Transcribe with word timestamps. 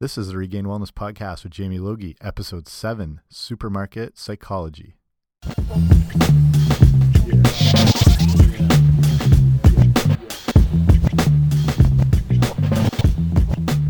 This 0.00 0.18
is 0.18 0.26
the 0.26 0.36
Regained 0.36 0.66
Wellness 0.66 0.90
Podcast 0.90 1.44
with 1.44 1.52
Jamie 1.52 1.78
Logie, 1.78 2.16
Episode 2.20 2.66
7 2.66 3.20
Supermarket 3.28 4.18
Psychology. 4.18 4.96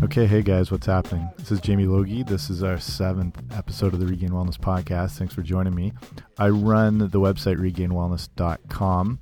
Okay, 0.03 0.27
hey 0.27 0.43
guys, 0.43 0.71
what's 0.71 0.85
happening? 0.85 1.27
This 1.37 1.51
is 1.51 1.59
Jamie 1.59 1.87
Logie. 1.87 2.21
This 2.21 2.51
is 2.51 2.61
our 2.61 2.79
seventh 2.79 3.41
episode 3.51 3.95
of 3.95 3.99
the 3.99 4.05
Regained 4.05 4.31
Wellness 4.31 4.59
Podcast. 4.59 5.17
Thanks 5.17 5.33
for 5.33 5.41
joining 5.41 5.73
me. 5.73 5.91
I 6.37 6.49
run 6.49 6.99
the 6.99 7.19
website 7.19 7.57
regainedwellness.com 7.57 9.19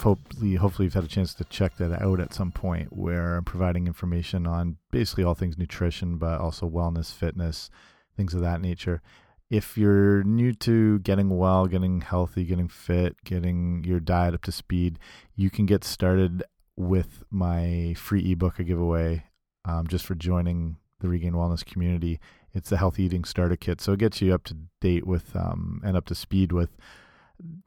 hopefully 0.00 0.54
hopefully 0.54 0.86
you've 0.86 0.94
had 0.94 1.04
a 1.04 1.08
chance 1.08 1.34
to 1.34 1.44
check 1.44 1.76
that 1.76 2.02
out 2.02 2.20
at 2.20 2.34
some 2.34 2.52
point 2.52 2.92
where 2.92 3.36
I'm 3.36 3.44
providing 3.44 3.86
information 3.86 4.46
on 4.46 4.76
basically 4.90 5.24
all 5.24 5.34
things 5.34 5.58
nutrition 5.58 6.16
but 6.16 6.40
also 6.40 6.68
wellness, 6.68 7.12
fitness, 7.12 7.70
things 8.16 8.34
of 8.34 8.40
that 8.40 8.60
nature. 8.60 9.02
If 9.48 9.78
you're 9.78 10.24
new 10.24 10.52
to 10.54 10.98
getting 11.00 11.36
well, 11.36 11.66
getting 11.66 12.00
healthy, 12.00 12.44
getting 12.44 12.68
fit, 12.68 13.22
getting 13.24 13.84
your 13.84 14.00
diet 14.00 14.34
up 14.34 14.42
to 14.42 14.52
speed, 14.52 14.98
you 15.36 15.50
can 15.50 15.66
get 15.66 15.84
started 15.84 16.42
with 16.76 17.22
my 17.30 17.94
free 17.96 18.32
ebook 18.32 18.56
I 18.58 18.64
give 18.64 18.80
away 18.80 19.24
um, 19.64 19.86
just 19.86 20.04
for 20.04 20.14
joining 20.14 20.76
the 21.00 21.08
Regained 21.08 21.34
Wellness 21.34 21.64
community. 21.64 22.18
It's 22.54 22.70
the 22.70 22.76
Healthy 22.76 23.04
Eating 23.04 23.24
Starter 23.24 23.56
Kit. 23.56 23.80
So 23.80 23.92
it 23.92 23.98
gets 24.00 24.20
you 24.20 24.34
up 24.34 24.44
to 24.44 24.56
date 24.80 25.06
with 25.06 25.36
um, 25.36 25.80
and 25.84 25.96
up 25.96 26.06
to 26.06 26.14
speed 26.14 26.52
with 26.52 26.70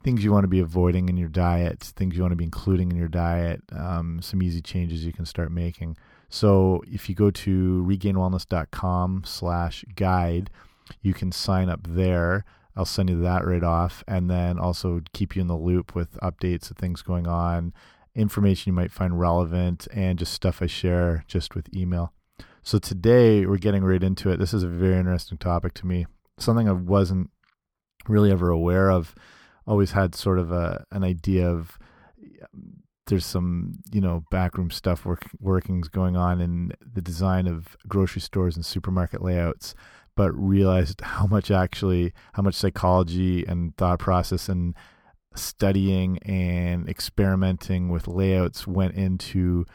things 0.04 0.24
you 0.24 0.32
want 0.32 0.44
to 0.44 0.50
be 0.50 0.60
avoiding 0.60 1.10
in 1.10 1.18
your 1.18 1.30
diet, 1.30 1.82
things 1.82 2.16
you 2.16 2.22
want 2.22 2.32
to 2.32 2.38
be 2.38 2.44
including 2.44 2.92
in 2.92 2.98
your 2.98 3.08
diet, 3.08 3.62
um, 3.72 4.22
some 4.22 4.42
easy 4.42 4.62
changes 4.62 5.06
you 5.06 5.14
can 5.14 5.26
start 5.26 5.52
making. 5.52 5.98
So 6.30 6.82
if 6.88 7.10
you 7.10 7.16
go 7.16 7.32
to 7.32 7.86
regainedwellness.com 7.88 9.24
slash 9.26 9.84
guide, 9.96 10.50
you 11.02 11.14
can 11.14 11.32
sign 11.32 11.70
up 11.70 11.82
there. 11.88 12.46
I'll 12.76 12.86
send 12.86 13.10
you 13.10 13.20
that 13.22 13.46
right 13.46 13.64
off 13.64 14.04
and 14.08 14.30
then 14.30 14.58
also 14.58 15.02
keep 15.14 15.36
you 15.36 15.42
in 15.42 15.48
the 15.48 15.58
loop 15.58 15.96
with 15.96 16.14
updates 16.22 16.72
of 16.72 16.78
things 16.78 17.02
going 17.02 17.28
on, 17.28 17.74
information 18.16 18.72
you 18.72 18.76
might 18.76 18.92
find 18.92 19.20
relevant, 19.20 19.88
and 19.94 20.18
just 20.20 20.34
stuff 20.34 20.62
I 20.62 20.68
share 20.68 21.26
just 21.28 21.56
with 21.56 21.74
email. 21.76 22.14
So 22.64 22.80
today 22.80 23.46
we're 23.46 23.58
getting 23.58 23.84
right 23.84 24.04
into 24.04 24.30
it. 24.30 24.38
This 24.38 24.54
is 24.54 24.64
a 24.64 24.68
very 24.68 24.98
interesting 24.98 25.38
topic 25.38 25.74
to 25.76 25.88
me, 25.88 26.06
something 26.38 26.70
I 26.70 26.74
wasn't 26.74 27.32
really 28.08 28.32
ever 28.32 28.50
aware 28.50 28.92
of 28.92 29.14
always 29.70 29.92
had 29.92 30.16
sort 30.16 30.40
of 30.40 30.52
a 30.52 30.84
an 30.92 31.04
idea 31.04 31.48
of 31.48 31.78
there's 33.08 33.26
some 33.26 33.76
you 33.92 34.02
know 34.02 34.24
backroom 34.32 34.72
stuff 34.72 35.06
work, 35.06 35.24
workings 35.40 35.88
going 35.88 36.18
on 36.18 36.42
in 36.42 36.72
the 36.82 37.02
design 37.02 37.48
of 37.48 37.78
grocery 37.88 38.22
stores 38.22 38.56
and 38.56 38.66
supermarket 38.66 39.22
layouts 39.22 39.76
but 40.16 40.32
realized 40.34 41.02
how 41.02 41.28
much 41.28 41.52
actually 41.52 42.12
how 42.34 42.44
much 42.44 42.56
psychology 42.56 43.46
and 43.46 43.78
thought 43.78 44.00
process 44.00 44.50
and 44.50 44.76
studying 45.36 46.18
and 46.20 46.90
experimenting 46.90 47.90
with 47.90 48.08
layouts 48.08 48.68
went 48.68 48.96
into 48.96 49.66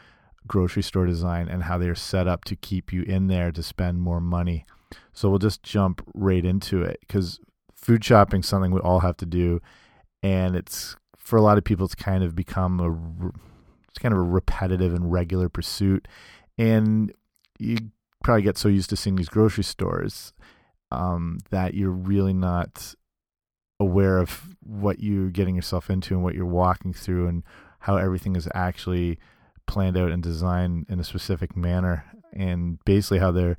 grocery 0.45 0.83
store 0.83 1.05
design 1.05 1.47
and 1.47 1.63
how 1.63 1.77
they're 1.77 1.95
set 1.95 2.27
up 2.27 2.43
to 2.45 2.55
keep 2.55 2.93
you 2.93 3.01
in 3.03 3.27
there 3.27 3.51
to 3.51 3.63
spend 3.63 3.99
more 3.99 4.21
money. 4.21 4.65
So 5.13 5.29
we'll 5.29 5.39
just 5.39 5.63
jump 5.63 6.07
right 6.13 6.45
into 6.45 6.83
it 6.83 6.99
because 7.01 7.39
food 7.73 8.03
shopping 8.03 8.43
something 8.43 8.71
we 8.71 8.81
all 8.81 8.99
have 8.99 9.17
to 9.17 9.25
do 9.25 9.61
and 10.25 10.55
it's 10.55 10.95
for 11.19 11.37
a 11.37 11.41
lot 11.41 11.59
of 11.59 11.63
people 11.63 11.85
it's 11.85 11.93
kind 11.93 12.23
of 12.23 12.35
become 12.35 12.79
a 12.79 13.27
it's 13.87 13.99
kind 13.99 14.11
of 14.11 14.19
a 14.19 14.23
repetitive 14.23 14.93
and 14.93 15.11
regular 15.11 15.49
pursuit. 15.49 16.07
And 16.57 17.13
you 17.59 17.77
probably 18.23 18.41
get 18.41 18.57
so 18.57 18.67
used 18.67 18.89
to 18.89 18.95
seeing 18.95 19.17
these 19.17 19.29
grocery 19.29 19.63
stores 19.63 20.33
um, 20.91 21.37
that 21.51 21.75
you're 21.75 21.91
really 21.91 22.33
not 22.33 22.95
aware 23.79 24.17
of 24.17 24.55
what 24.63 24.99
you're 24.99 25.29
getting 25.29 25.55
yourself 25.55 25.91
into 25.91 26.15
and 26.15 26.23
what 26.23 26.33
you're 26.33 26.45
walking 26.45 26.91
through 26.91 27.27
and 27.27 27.43
how 27.79 27.97
everything 27.97 28.35
is 28.35 28.49
actually 28.55 29.19
planned 29.67 29.95
out 29.95 30.11
and 30.11 30.23
designed 30.23 30.87
in 30.89 30.99
a 30.99 31.03
specific 31.03 31.55
manner. 31.55 32.03
And 32.33 32.83
basically 32.83 33.19
how 33.19 33.31
they're 33.31 33.57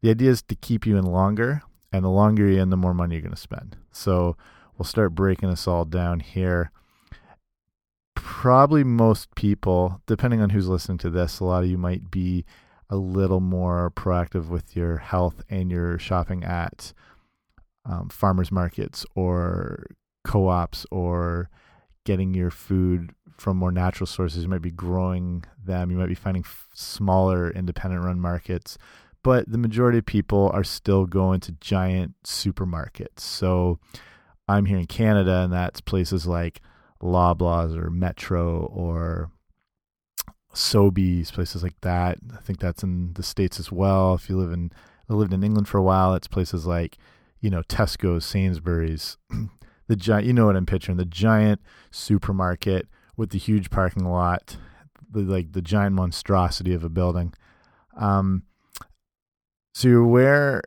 the 0.00 0.10
idea 0.10 0.30
is 0.30 0.42
to 0.42 0.54
keep 0.54 0.86
you 0.86 0.96
in 0.96 1.04
longer 1.04 1.62
and 1.92 2.04
the 2.04 2.08
longer 2.08 2.46
you're 2.48 2.62
in 2.62 2.70
the 2.70 2.76
more 2.76 2.94
money 2.94 3.16
you're 3.16 3.22
going 3.22 3.34
to 3.34 3.40
spend. 3.40 3.76
So 3.90 4.36
we'll 4.78 4.84
start 4.84 5.14
breaking 5.14 5.50
this 5.50 5.66
all 5.66 5.84
down 5.84 6.20
here. 6.20 6.70
Probably 8.14 8.84
most 8.84 9.34
people, 9.34 10.00
depending 10.06 10.40
on 10.40 10.50
who's 10.50 10.68
listening 10.68 10.98
to 10.98 11.10
this, 11.10 11.40
a 11.40 11.44
lot 11.44 11.64
of 11.64 11.70
you 11.70 11.78
might 11.78 12.10
be 12.10 12.44
a 12.90 12.96
little 12.96 13.40
more 13.40 13.90
proactive 13.90 14.48
with 14.48 14.76
your 14.76 14.98
health 14.98 15.42
and 15.48 15.70
your 15.70 15.98
shopping 15.98 16.44
at 16.44 16.92
um, 17.84 18.08
farmers 18.08 18.52
markets 18.52 19.04
or 19.14 19.86
co 20.24 20.48
ops 20.48 20.86
or 20.90 21.50
getting 22.04 22.34
your 22.34 22.50
food 22.50 23.14
from 23.38 23.56
more 23.56 23.72
natural 23.72 24.06
sources. 24.06 24.42
You 24.42 24.48
might 24.48 24.62
be 24.62 24.70
growing 24.70 25.44
them. 25.62 25.90
You 25.90 25.96
might 25.96 26.08
be 26.08 26.14
finding 26.14 26.44
smaller 26.74 27.50
independent 27.50 28.02
run 28.02 28.20
markets. 28.20 28.78
But 29.22 29.50
the 29.50 29.58
majority 29.58 29.98
of 29.98 30.06
people 30.06 30.50
are 30.52 30.64
still 30.64 31.06
going 31.06 31.40
to 31.40 31.52
giant 31.52 32.14
supermarkets. 32.24 33.20
So, 33.20 33.78
I'm 34.48 34.66
here 34.66 34.78
in 34.78 34.86
Canada, 34.86 35.42
and 35.42 35.52
that's 35.52 35.80
places 35.80 36.26
like 36.26 36.60
Loblaws 37.02 37.76
or 37.76 37.90
Metro 37.90 38.66
or 38.66 39.30
Sobeys, 40.54 41.32
places 41.32 41.62
like 41.62 41.80
that. 41.80 42.18
I 42.32 42.40
think 42.40 42.60
that's 42.60 42.82
in 42.82 43.12
the 43.14 43.22
states 43.22 43.58
as 43.58 43.72
well. 43.72 44.14
If 44.14 44.28
you 44.28 44.36
live 44.36 44.52
in, 44.52 44.70
I 45.08 45.14
lived 45.14 45.32
in 45.32 45.44
England 45.44 45.68
for 45.68 45.78
a 45.78 45.82
while. 45.82 46.14
It's 46.14 46.28
places 46.28 46.66
like, 46.66 46.98
you 47.40 47.50
know, 47.50 47.62
Tesco's, 47.62 48.24
Sainsbury's, 48.24 49.16
the 49.88 49.96
giant. 49.96 50.26
You 50.26 50.32
know 50.32 50.46
what 50.46 50.56
I'm 50.56 50.66
picturing? 50.66 50.98
The 50.98 51.04
giant 51.04 51.60
supermarket 51.90 52.88
with 53.16 53.30
the 53.30 53.38
huge 53.38 53.70
parking 53.70 54.04
lot, 54.04 54.56
the, 55.10 55.20
like 55.20 55.52
the 55.52 55.62
giant 55.62 55.94
monstrosity 55.94 56.74
of 56.74 56.84
a 56.84 56.88
building. 56.88 57.34
Um, 57.96 58.44
so 59.74 59.88
you're 59.88 60.02
aware. 60.02 60.62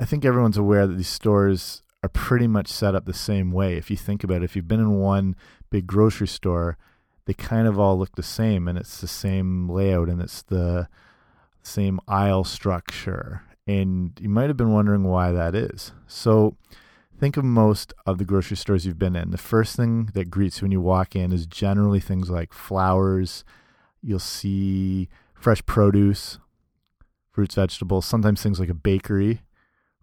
I 0.00 0.04
think 0.04 0.24
everyone's 0.24 0.56
aware 0.56 0.86
that 0.86 0.94
these 0.94 1.08
stores 1.08 1.82
are 2.02 2.08
pretty 2.08 2.46
much 2.46 2.68
set 2.68 2.94
up 2.94 3.04
the 3.04 3.14
same 3.14 3.50
way. 3.50 3.76
If 3.76 3.90
you 3.90 3.96
think 3.96 4.24
about 4.24 4.38
it, 4.38 4.44
if 4.44 4.56
you've 4.56 4.68
been 4.68 4.80
in 4.80 4.98
one 4.98 5.36
big 5.70 5.86
grocery 5.86 6.28
store, 6.28 6.78
they 7.26 7.34
kind 7.34 7.68
of 7.68 7.78
all 7.78 7.98
look 7.98 8.16
the 8.16 8.22
same 8.22 8.66
and 8.66 8.78
it's 8.78 9.00
the 9.00 9.08
same 9.08 9.68
layout 9.68 10.08
and 10.08 10.20
it's 10.20 10.42
the 10.42 10.88
same 11.62 12.00
aisle 12.08 12.44
structure. 12.44 13.42
And 13.66 14.18
you 14.20 14.28
might 14.28 14.48
have 14.48 14.56
been 14.56 14.72
wondering 14.72 15.04
why 15.04 15.30
that 15.32 15.54
is. 15.54 15.92
So 16.06 16.56
think 17.18 17.36
of 17.36 17.44
most 17.44 17.92
of 18.06 18.16
the 18.18 18.24
grocery 18.24 18.56
stores 18.56 18.86
you've 18.86 18.98
been 18.98 19.14
in. 19.14 19.30
The 19.30 19.38
first 19.38 19.76
thing 19.76 20.10
that 20.14 20.30
greets 20.30 20.60
you 20.60 20.64
when 20.64 20.72
you 20.72 20.80
walk 20.80 21.14
in 21.14 21.32
is 21.32 21.46
generally 21.46 22.00
things 22.00 22.30
like 22.30 22.54
flowers. 22.54 23.44
You'll 24.02 24.18
see 24.18 25.10
fresh 25.34 25.64
produce, 25.66 26.38
fruits, 27.30 27.56
vegetables, 27.56 28.06
sometimes 28.06 28.42
things 28.42 28.58
like 28.58 28.70
a 28.70 28.74
bakery 28.74 29.42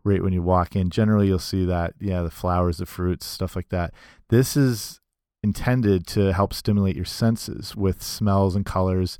right 0.07 0.23
when 0.23 0.33
you 0.33 0.41
walk 0.41 0.75
in. 0.75 0.89
Generally, 0.89 1.27
you'll 1.27 1.39
see 1.39 1.65
that, 1.65 1.93
yeah, 1.99 2.21
the 2.21 2.31
flowers, 2.31 2.77
the 2.77 2.85
fruits, 2.85 3.25
stuff 3.25 3.55
like 3.55 3.69
that. 3.69 3.93
This 4.29 4.57
is 4.57 4.99
intended 5.43 6.07
to 6.07 6.33
help 6.33 6.53
stimulate 6.53 6.95
your 6.95 7.05
senses 7.05 7.75
with 7.75 8.01
smells 8.01 8.55
and 8.55 8.65
colors, 8.65 9.17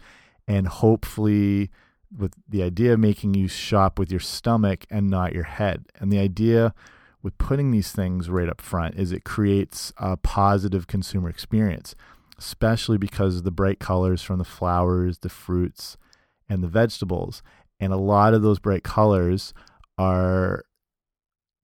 and 0.48 0.68
hopefully, 0.68 1.70
with 2.16 2.34
the 2.48 2.64
idea 2.64 2.94
of 2.94 3.00
making 3.00 3.34
you 3.34 3.48
shop 3.48 4.00
with 4.00 4.10
your 4.10 4.20
stomach 4.20 4.86
and 4.90 5.10
not 5.10 5.34
your 5.34 5.44
head. 5.44 5.86
And 6.00 6.12
the 6.12 6.20
idea 6.20 6.74
with 7.22 7.38
putting 7.38 7.72
these 7.72 7.92
things 7.92 8.30
right 8.30 8.48
up 8.48 8.62
front 8.62 8.96
is 8.96 9.12
it 9.12 9.26
creates 9.26 9.92
a 9.98 10.16
positive 10.16 10.88
consumer 10.88 11.30
experience, 11.30 11.96
especially 12.38 12.98
because 12.98 13.38
of 13.38 13.44
the 13.44 13.52
bright 13.52 13.80
colors 13.80 14.22
from 14.22 14.38
the 14.38 14.46
flowers, 14.46 15.20
the 15.20 15.30
fruits, 15.30 15.98
and 16.48 16.64
the 16.64 16.68
vegetables. 16.70 17.44
And 17.80 17.92
a 17.92 17.98
lot 17.98 18.34
of 18.34 18.42
those 18.42 18.60
bright 18.60 18.84
colors 18.84 19.54
are 19.98 20.64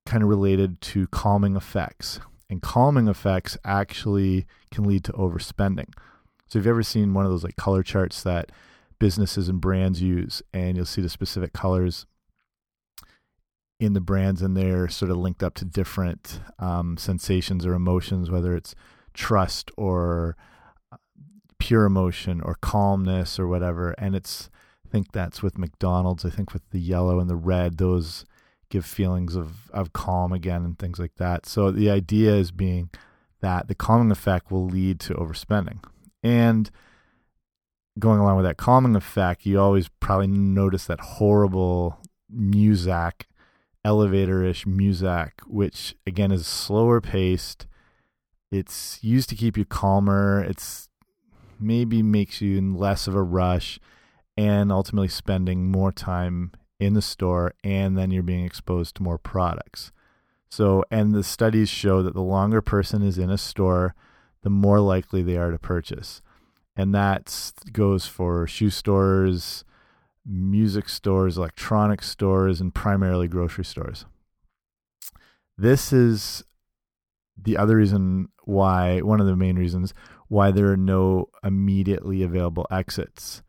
kind 0.06 0.24
of 0.24 0.30
related 0.30 0.82
to 0.82 1.08
calming 1.08 1.56
effects. 1.56 2.20
And 2.50 2.62
calming 2.62 3.08
effects 3.08 3.58
actually 3.64 4.46
can 4.72 4.84
lead 4.84 5.04
to 5.06 5.14
overspending. 5.14 5.88
So, 6.48 6.60
if 6.60 6.66
you've 6.66 6.68
ever 6.68 6.84
seen 6.84 7.14
one 7.14 7.26
of 7.26 7.32
those 7.32 7.44
like 7.44 7.56
color 7.56 7.82
charts 7.82 8.22
that 8.24 8.52
businesses 9.00 9.50
and 9.50 9.60
brands 9.60 10.02
use, 10.02 10.42
and 10.54 10.76
you'll 10.78 10.86
see 10.86 11.02
the 11.02 11.10
specific 11.10 11.52
colors 11.54 12.06
in 13.80 13.94
the 13.94 14.02
brands, 14.02 14.42
and 14.42 14.56
they're 14.56 14.88
sort 14.88 15.10
of 15.10 15.18
linked 15.18 15.42
up 15.42 15.56
to 15.56 15.66
different 15.66 16.42
um, 16.60 16.96
sensations 16.98 17.66
or 17.66 17.74
emotions, 17.74 18.30
whether 18.30 18.56
it's 18.56 18.76
trust 19.14 19.72
or 19.78 20.36
uh, 20.92 20.98
pure 21.58 21.86
emotion 21.86 22.40
or 22.42 22.56
calmness 22.62 23.40
or 23.40 23.48
whatever. 23.48 23.92
And 23.98 24.16
it's, 24.16 24.50
I 24.86 24.90
think 24.90 25.12
that's 25.12 25.42
with 25.42 25.58
McDonald's. 25.58 26.24
I 26.24 26.30
think 26.30 26.54
with 26.54 26.70
the 26.70 26.80
yellow 26.80 27.20
and 27.20 27.30
the 27.30 27.36
red, 27.36 27.78
those 27.78 28.26
give 28.74 28.86
feelings 28.86 29.36
of 29.36 29.70
of 29.70 29.94
calm 29.94 30.34
again 30.34 30.66
and 30.66 30.80
things 30.80 30.98
like 30.98 31.14
that. 31.18 31.46
So 31.46 31.70
the 31.70 31.92
idea 31.92 32.34
is 32.34 32.52
being 32.52 32.90
that 33.40 33.68
the 33.68 33.76
calming 33.76 34.12
effect 34.12 34.52
will 34.52 34.66
lead 34.66 35.00
to 35.02 35.14
overspending. 35.14 35.84
And 36.24 36.72
going 38.00 38.20
along 38.20 38.38
with 38.38 38.46
that 38.46 38.58
calming 38.58 38.96
effect, 38.96 39.46
you 39.46 39.60
always 39.60 39.90
probably 40.00 40.28
notice 40.28 40.86
that 40.88 41.00
horrible 41.00 42.00
Muzak, 42.36 43.26
elevator 43.86 44.44
ish 44.44 44.66
Muzak, 44.66 45.34
which 45.46 45.96
again 46.08 46.32
is 46.32 46.48
slower 46.48 47.00
paced. 47.00 47.68
It's 48.52 49.04
used 49.04 49.30
to 49.30 49.36
keep 49.36 49.56
you 49.56 49.66
calmer. 49.66 50.44
It's 50.44 50.90
maybe 51.60 52.02
makes 52.02 52.42
you 52.42 52.58
in 52.58 52.74
less 52.74 53.06
of 53.06 53.14
a 53.14 53.22
rush 53.22 53.80
and 54.36 54.72
ultimately 54.72 55.10
spending 55.10 55.70
more 55.70 55.92
time 55.92 56.52
in 56.84 56.94
the 56.94 57.02
store 57.02 57.54
and 57.64 57.98
then 57.98 58.12
you're 58.12 58.24
being 58.24 58.46
exposed 58.46 58.96
to 58.96 59.04
more 59.04 59.18
products. 59.18 59.92
So, 60.50 60.84
and 60.92 61.14
the 61.14 61.24
studies 61.24 61.70
show 61.70 62.04
that 62.04 62.14
the 62.14 62.22
longer 62.22 62.60
a 62.60 62.64
person 62.64 63.02
is 63.02 63.18
in 63.18 63.30
a 63.30 63.38
store, 63.38 63.96
the 64.44 64.50
more 64.50 64.80
likely 64.80 65.24
they 65.24 65.38
are 65.38 65.52
to 65.52 65.58
purchase. 65.58 66.22
And 66.76 66.94
that 66.94 67.54
goes 67.72 68.06
for 68.06 68.46
shoe 68.48 68.70
stores, 68.70 69.64
music 70.26 70.90
stores, 70.90 71.38
electronic 71.38 72.04
stores, 72.04 72.62
and 72.62 72.74
primarily 72.74 73.28
grocery 73.28 73.66
stores. 73.66 74.06
This 75.58 75.94
is 75.94 76.44
the 77.42 77.58
other 77.58 77.78
reason 77.78 78.30
why, 78.44 79.00
one 79.00 79.20
of 79.20 79.28
the 79.28 79.36
main 79.36 79.58
reasons 79.58 79.94
why 80.28 80.52
there 80.52 80.72
are 80.72 80.78
no 80.78 81.30
immediately 81.44 82.24
available 82.24 82.66
exits 82.72 83.44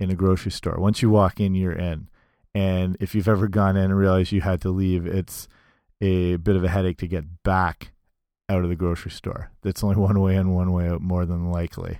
in 0.00 0.10
a 0.10 0.14
grocery 0.14 0.50
store. 0.50 0.78
Once 0.78 1.02
you 1.02 1.10
walk 1.10 1.40
in, 1.40 1.54
you're 1.54 1.72
in. 1.72 2.08
And 2.54 2.96
if 3.00 3.14
you've 3.14 3.28
ever 3.28 3.48
gone 3.48 3.76
in 3.76 3.84
and 3.84 3.98
realized 3.98 4.32
you 4.32 4.40
had 4.40 4.60
to 4.62 4.70
leave, 4.70 5.06
it's 5.06 5.48
a 6.00 6.36
bit 6.36 6.56
of 6.56 6.64
a 6.64 6.68
headache 6.68 6.98
to 6.98 7.08
get 7.08 7.42
back 7.42 7.92
out 8.48 8.62
of 8.62 8.68
the 8.68 8.76
grocery 8.76 9.10
store. 9.10 9.50
That's 9.62 9.82
only 9.82 9.96
one 10.00 10.20
way 10.20 10.36
in, 10.36 10.54
one 10.54 10.72
way 10.72 10.88
out, 10.88 11.00
more 11.00 11.24
than 11.26 11.50
likely. 11.50 11.98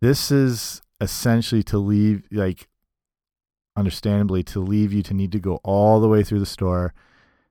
This 0.00 0.30
is 0.30 0.82
essentially 1.00 1.62
to 1.64 1.78
leave, 1.78 2.26
like, 2.30 2.68
understandably, 3.76 4.42
to 4.44 4.60
leave 4.60 4.92
you 4.92 5.02
to 5.02 5.14
need 5.14 5.32
to 5.32 5.38
go 5.38 5.60
all 5.62 6.00
the 6.00 6.08
way 6.08 6.22
through 6.22 6.40
the 6.40 6.46
store 6.46 6.94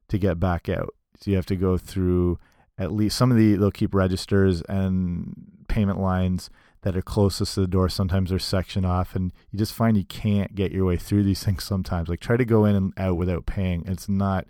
to 0.07 0.17
get 0.17 0.39
back 0.39 0.69
out. 0.69 0.95
So 1.19 1.31
you 1.31 1.37
have 1.37 1.45
to 1.47 1.55
go 1.55 1.77
through 1.77 2.39
at 2.77 2.91
least 2.91 3.17
some 3.17 3.31
of 3.31 3.37
the, 3.37 3.55
they'll 3.55 3.71
keep 3.71 3.93
registers 3.93 4.61
and 4.63 5.65
payment 5.67 5.99
lines 5.99 6.49
that 6.85 6.95
are 6.95 7.01
closest 7.01 7.55
to 7.55 7.61
the 7.61 7.67
door 7.67 7.89
sometimes 7.89 8.31
are 8.31 8.37
sectioned 8.37 8.85
off 8.85 9.15
and 9.15 9.33
you 9.49 9.57
just 9.57 9.73
find 9.73 9.97
you 9.97 10.05
can't 10.05 10.53
get 10.53 10.71
your 10.71 10.85
way 10.85 10.97
through 10.97 11.23
these 11.23 11.43
things 11.45 11.63
sometimes. 11.63 12.07
Like 12.07 12.19
try 12.19 12.37
to 12.37 12.45
go 12.45 12.63
in 12.63 12.75
and 12.75 12.93
out 12.95 13.17
without 13.17 13.47
paying. 13.47 13.83
It's 13.87 14.07
not 14.07 14.45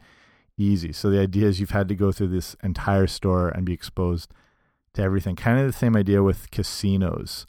easy. 0.58 0.92
So 0.92 1.10
the 1.10 1.22
idea 1.22 1.48
is 1.48 1.62
you've 1.62 1.70
had 1.70 1.88
to 1.88 1.96
go 1.96 2.12
through 2.12 2.28
this 2.28 2.54
entire 2.62 3.08
store 3.08 3.48
and 3.48 3.66
be 3.66 3.72
exposed 3.72 4.34
to 4.96 5.02
everything. 5.02 5.38
Kind 5.38 5.62
of 5.62 5.66
the 5.66 5.72
same 5.72 5.96
idea 5.96 6.22
with 6.24 6.52
casinos. 6.52 7.46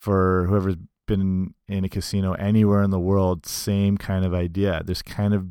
For 0.00 0.46
whoever's 0.48 0.76
been 1.06 1.52
in 1.68 1.84
a 1.84 1.88
casino 1.90 2.32
anywhere 2.32 2.82
in 2.82 2.90
the 2.90 2.98
world 2.98 3.44
same 3.44 3.98
kind 3.98 4.24
of 4.24 4.32
idea. 4.32 4.80
There's 4.86 5.02
kind 5.02 5.34
of 5.34 5.48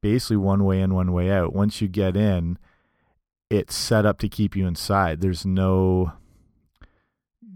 basically 0.00 0.38
one 0.38 0.64
way 0.64 0.80
in 0.80 0.94
one 0.94 1.12
way 1.12 1.30
out. 1.30 1.52
Once 1.52 1.82
you 1.82 1.88
get 1.88 2.16
in 2.16 2.58
it's 3.50 3.76
set 3.76 4.06
up 4.06 4.18
to 4.18 4.28
keep 4.28 4.56
you 4.56 4.66
inside. 4.66 5.20
There's 5.20 5.46
no 5.46 6.14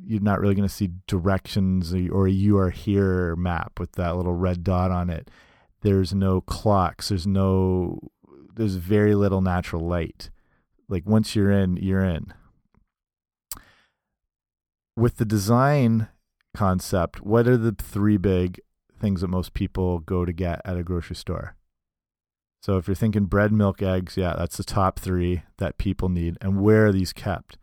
you're 0.04 0.20
not 0.20 0.40
really 0.40 0.54
going 0.54 0.68
to 0.68 0.74
see 0.74 0.90
directions 1.06 1.94
or 1.94 2.28
you 2.28 2.58
are 2.58 2.70
here 2.70 3.36
map 3.36 3.78
with 3.78 3.92
that 3.92 4.16
little 4.16 4.34
red 4.34 4.64
dot 4.64 4.90
on 4.90 5.10
it. 5.10 5.30
There's 5.82 6.14
no 6.14 6.40
clocks. 6.40 7.08
There's 7.08 7.26
no. 7.26 7.98
There's 8.54 8.74
very 8.74 9.14
little 9.14 9.40
natural 9.40 9.86
light. 9.86 10.30
Like 10.88 11.06
once 11.06 11.34
you're 11.34 11.50
in, 11.50 11.76
you're 11.76 12.04
in. 12.04 12.34
With 14.96 15.16
the 15.16 15.24
design 15.24 16.08
concept, 16.54 17.22
what 17.22 17.46
are 17.46 17.56
the 17.56 17.72
three 17.72 18.16
big 18.16 18.60
things 19.00 19.22
that 19.22 19.28
most 19.28 19.54
people 19.54 20.00
go 20.00 20.24
to 20.24 20.32
get 20.32 20.60
at 20.64 20.76
a 20.76 20.82
grocery 20.82 21.16
store? 21.16 21.56
So 22.62 22.76
if 22.76 22.86
you're 22.86 22.94
thinking 22.94 23.24
bread, 23.24 23.52
milk, 23.52 23.80
eggs, 23.80 24.16
yeah, 24.16 24.34
that's 24.36 24.58
the 24.58 24.64
top 24.64 24.98
three 24.98 25.42
that 25.56 25.78
people 25.78 26.10
need. 26.10 26.36
And 26.42 26.60
where 26.60 26.86
are 26.86 26.92
these 26.92 27.12
kept? 27.14 27.56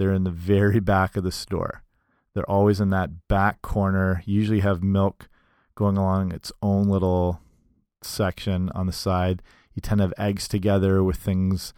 They're 0.00 0.14
in 0.14 0.24
the 0.24 0.30
very 0.30 0.80
back 0.80 1.14
of 1.18 1.24
the 1.24 1.30
store. 1.30 1.82
They're 2.32 2.50
always 2.50 2.80
in 2.80 2.88
that 2.88 3.28
back 3.28 3.60
corner. 3.60 4.22
Usually 4.24 4.60
have 4.60 4.82
milk 4.82 5.28
going 5.74 5.98
along 5.98 6.32
its 6.32 6.50
own 6.62 6.88
little 6.88 7.42
section 8.02 8.70
on 8.70 8.86
the 8.86 8.94
side. 8.94 9.42
You 9.74 9.82
tend 9.82 9.98
to 9.98 10.04
have 10.04 10.14
eggs 10.16 10.48
together 10.48 11.04
with 11.04 11.18
things 11.18 11.74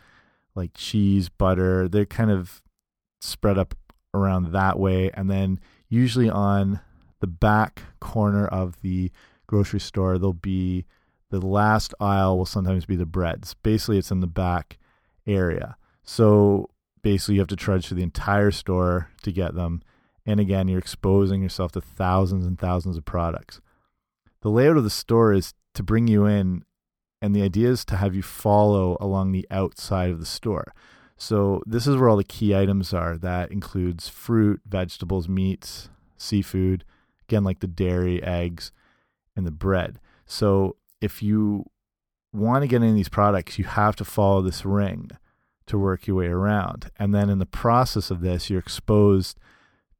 like 0.54 0.70
cheese, 0.72 1.30
butter. 1.30 1.88
They're 1.88 2.06
kind 2.06 2.30
of 2.30 2.62
spread 3.20 3.58
up 3.58 3.74
around 4.14 4.52
that 4.52 4.78
way. 4.78 5.10
And 5.14 5.28
then 5.28 5.58
usually 5.88 6.30
on 6.30 6.78
the 7.18 7.26
back 7.26 7.82
corner 7.98 8.46
of 8.46 8.80
the 8.82 9.10
grocery 9.48 9.80
store, 9.80 10.16
there'll 10.16 10.32
be 10.32 10.86
the 11.30 11.44
last 11.44 11.92
aisle 11.98 12.38
will 12.38 12.46
sometimes 12.46 12.86
be 12.86 12.94
the 12.94 13.04
breads. 13.04 13.54
Basically, 13.54 13.98
it's 13.98 14.12
in 14.12 14.20
the 14.20 14.28
back 14.28 14.78
area. 15.26 15.76
So 16.04 16.68
basically 17.02 17.34
you 17.34 17.40
have 17.40 17.48
to 17.48 17.56
trudge 17.56 17.86
through 17.86 17.96
the 17.96 18.02
entire 18.02 18.50
store 18.50 19.08
to 19.22 19.32
get 19.32 19.54
them. 19.54 19.82
And 20.24 20.38
again, 20.38 20.68
you're 20.68 20.78
exposing 20.78 21.42
yourself 21.42 21.72
to 21.72 21.80
thousands 21.80 22.46
and 22.46 22.58
thousands 22.58 22.96
of 22.96 23.04
products. 23.04 23.60
The 24.42 24.50
layout 24.50 24.76
of 24.76 24.84
the 24.84 24.90
store 24.90 25.32
is 25.32 25.54
to 25.74 25.82
bring 25.82 26.06
you 26.06 26.26
in, 26.26 26.64
and 27.20 27.34
the 27.34 27.42
idea 27.42 27.70
is 27.70 27.84
to 27.86 27.96
have 27.96 28.14
you 28.14 28.22
follow 28.22 28.96
along 29.00 29.32
the 29.32 29.46
outside 29.50 30.10
of 30.10 30.20
the 30.20 30.26
store. 30.26 30.72
So, 31.16 31.62
this 31.66 31.86
is 31.86 31.96
where 31.96 32.08
all 32.08 32.16
the 32.16 32.24
key 32.24 32.54
items 32.54 32.92
are. 32.92 33.16
That 33.16 33.52
includes 33.52 34.08
fruit, 34.08 34.60
vegetables, 34.66 35.28
meats, 35.28 35.88
seafood, 36.16 36.84
again, 37.28 37.44
like 37.44 37.60
the 37.60 37.68
dairy, 37.68 38.20
eggs, 38.22 38.72
and 39.36 39.46
the 39.46 39.52
bread. 39.52 40.00
So, 40.26 40.76
if 41.00 41.22
you 41.22 41.66
want 42.32 42.62
to 42.62 42.68
get 42.68 42.80
any 42.82 42.88
of 42.88 42.96
these 42.96 43.08
products, 43.08 43.58
you 43.58 43.64
have 43.66 43.94
to 43.96 44.04
follow 44.04 44.42
this 44.42 44.64
ring 44.64 45.10
to 45.66 45.78
work 45.78 46.06
your 46.06 46.16
way 46.16 46.26
around. 46.26 46.90
And 46.98 47.14
then 47.14 47.30
in 47.30 47.38
the 47.38 47.46
process 47.46 48.10
of 48.10 48.20
this, 48.20 48.50
you're 48.50 48.58
exposed 48.58 49.38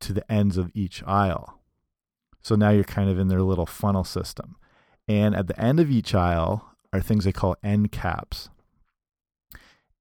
to 0.00 0.12
the 0.12 0.31
ends 0.31 0.56
of 0.56 0.70
each 0.75 1.03
aisle. 1.05 1.61
So 2.41 2.56
now 2.56 2.70
you're 2.70 2.85
kind 2.85 3.09
of 3.09 3.19
in 3.19 3.29
their 3.29 3.43
little 3.43 3.67
funnel 3.67 4.05
system. 4.05 4.56
And 5.09 5.35
at 5.35 5.47
the 5.47 5.61
end 5.61 5.81
of 5.81 5.91
each 5.91 6.14
aisle 6.14 6.69
are 6.93 7.00
things 7.00 7.25
they 7.25 7.32
call 7.32 7.56
end 7.62 7.93
caps. 7.93 8.49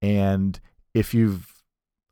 And 0.01 0.59
if 0.93 1.13
you've 1.13 1.63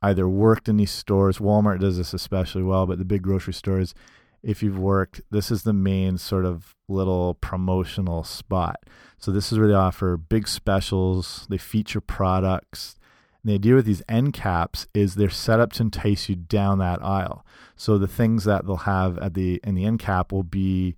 either 0.02 0.28
worked 0.30 0.70
in 0.70 0.78
these 0.78 0.92
stores, 0.92 1.40
Walmart 1.40 1.80
does 1.80 1.98
this 1.98 2.14
especially 2.14 2.64
well, 2.64 2.86
but 2.86 3.00
the 3.00 3.06
big 3.06 3.24
grocery 3.24 3.54
stores, 3.54 3.94
if 4.42 4.64
you've 4.64 4.80
worked, 4.80 5.22
this 5.32 5.52
is 5.52 5.64
the 5.64 5.74
main 5.74 6.18
sort 6.18 6.46
of 6.46 6.76
little 6.88 7.34
promotional 7.36 8.24
spot. 8.24 8.86
So 9.18 9.32
this 9.32 9.52
is 9.52 9.60
where 9.60 9.68
they 9.68 9.74
offer 9.74 10.16
big 10.16 10.48
specials, 10.48 11.46
they 11.50 11.58
feature 11.58 12.02
products, 12.02 12.96
and 13.42 13.50
the 13.50 13.56
idea 13.56 13.76
with 13.76 13.86
these 13.86 14.04
end 14.10 14.34
caps 14.34 14.88
is 14.94 15.16
they're 15.16 15.30
set 15.30 15.60
up 15.60 15.72
to 15.74 15.84
entice 15.84 16.28
you 16.30 16.36
down 16.36 16.80
that 16.80 17.04
aisle. 17.04 17.46
So 17.76 17.98
the 17.98 18.08
things 18.08 18.44
that 18.44 18.66
they'll 18.66 18.78
have 18.78 19.18
at 19.20 19.34
the 19.34 19.62
in 19.64 19.76
the 19.76 19.86
end 19.86 20.00
cap 20.00 20.32
will 20.32 20.44
be 20.44 20.96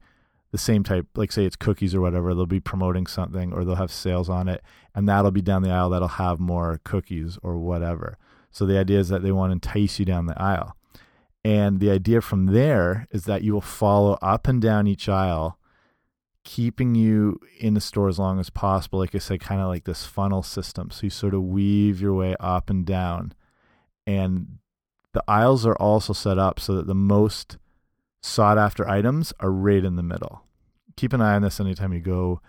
the 0.52 0.58
same 0.58 0.84
type, 0.84 1.08
like 1.16 1.32
say 1.32 1.46
it's 1.46 1.56
cookies 1.56 1.94
or 1.94 2.02
whatever. 2.02 2.34
They'll 2.34 2.46
be 2.46 2.60
promoting 2.60 3.08
something 3.08 3.54
or 3.54 3.64
they'll 3.64 3.76
have 3.76 3.92
sales 3.92 4.30
on 4.30 4.48
it, 4.48 4.64
and 4.96 5.08
that'll 5.08 5.32
be 5.32 5.42
down 5.42 5.62
the 5.62 5.72
aisle 5.72 5.90
that'll 5.90 6.08
have 6.08 6.40
more 6.40 6.82
cookies 6.84 7.38
or 7.44 7.58
whatever. 7.58 8.18
So 8.52 8.66
the 8.66 8.78
idea 8.78 9.00
is 9.00 9.10
that 9.10 9.24
they 9.24 9.32
want 9.32 9.52
to 9.52 9.54
entice 9.54 10.00
you 10.00 10.06
down 10.06 10.26
the 10.26 10.42
aisle. 10.42 10.76
And 11.44 11.80
the 11.80 11.90
idea 11.90 12.22
from 12.22 12.48
there 12.48 13.08
is 13.12 13.26
that 13.26 13.44
you 13.44 13.54
will 13.54 13.62
follow 13.62 14.18
up 14.22 14.48
and 14.48 14.62
down 14.62 14.88
each 14.88 15.08
aisle 15.08 15.58
keeping 16.44 16.96
you 16.96 17.40
in 17.60 17.74
the 17.74 17.82
store 17.82 18.10
as 18.10 18.20
long 18.20 18.40
as 18.40 18.50
possible. 18.50 19.00
Like 19.00 19.16
I 19.16 19.20
said, 19.20 19.40
kind 19.40 19.62
of 19.62 19.68
like 19.68 19.84
this 19.84 20.06
funnel 20.06 20.44
system. 20.44 20.90
So 20.92 21.04
you 21.04 21.10
sort 21.10 21.34
of 21.34 21.44
weave 21.44 22.02
your 22.02 22.14
way 22.14 22.36
up 22.40 22.70
and 22.70 22.86
down. 22.86 23.34
And 24.08 24.58
the 25.14 25.24
aisles 25.28 25.66
are 25.66 25.76
also 25.76 26.14
set 26.14 26.38
up 26.38 26.60
so 26.60 26.76
that 26.76 26.88
the 26.88 26.96
most 26.96 27.58
sought 28.22 28.58
after 28.58 28.88
items 28.88 29.34
are 29.40 29.52
right 29.52 29.84
in 29.84 29.96
the 29.96 30.04
middle. 30.04 30.44
Keep 30.96 31.14
an 31.14 31.22
eye 31.22 31.36
on 31.36 31.42
this 31.42 31.60
anytime 31.60 31.94
you 31.94 32.00
go 32.00 32.42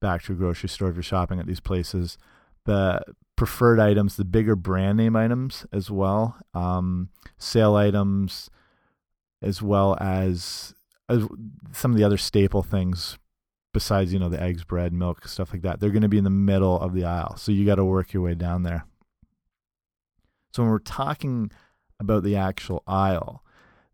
back 0.00 0.22
to 0.24 0.32
a 0.32 0.36
grocery 0.36 0.68
store 0.68 0.88
if 0.88 0.96
you're 0.96 1.02
shopping 1.02 1.38
at 1.38 1.46
these 1.46 1.60
places. 1.60 2.18
The 2.64 3.02
preferred 3.36 3.80
items, 3.80 4.16
the 4.16 4.24
bigger 4.24 4.56
brand 4.56 4.98
name 4.98 5.16
items 5.16 5.66
as 5.72 5.90
well, 5.90 6.36
um, 6.52 7.08
sale 7.38 7.74
items, 7.74 8.50
as 9.42 9.62
well 9.62 9.96
as, 10.00 10.74
as 11.08 11.26
some 11.72 11.90
of 11.92 11.96
the 11.96 12.04
other 12.04 12.18
staple 12.18 12.62
things 12.62 13.18
besides 13.72 14.12
you 14.12 14.18
know 14.18 14.28
the 14.28 14.40
eggs 14.40 14.64
bread 14.64 14.92
milk 14.92 15.26
stuff 15.28 15.52
like 15.52 15.62
that 15.62 15.78
they're 15.78 15.90
going 15.90 16.02
to 16.02 16.08
be 16.08 16.18
in 16.18 16.24
the 16.24 16.30
middle 16.30 16.78
of 16.80 16.94
the 16.94 17.04
aisle. 17.04 17.36
So 17.36 17.52
you 17.52 17.64
got 17.64 17.76
to 17.76 17.84
work 17.84 18.12
your 18.12 18.22
way 18.22 18.34
down 18.34 18.62
there. 18.62 18.84
So 20.52 20.62
when 20.62 20.70
we're 20.70 20.78
talking 20.78 21.50
about 21.98 22.22
the 22.22 22.36
actual 22.36 22.82
aisle 22.86 23.44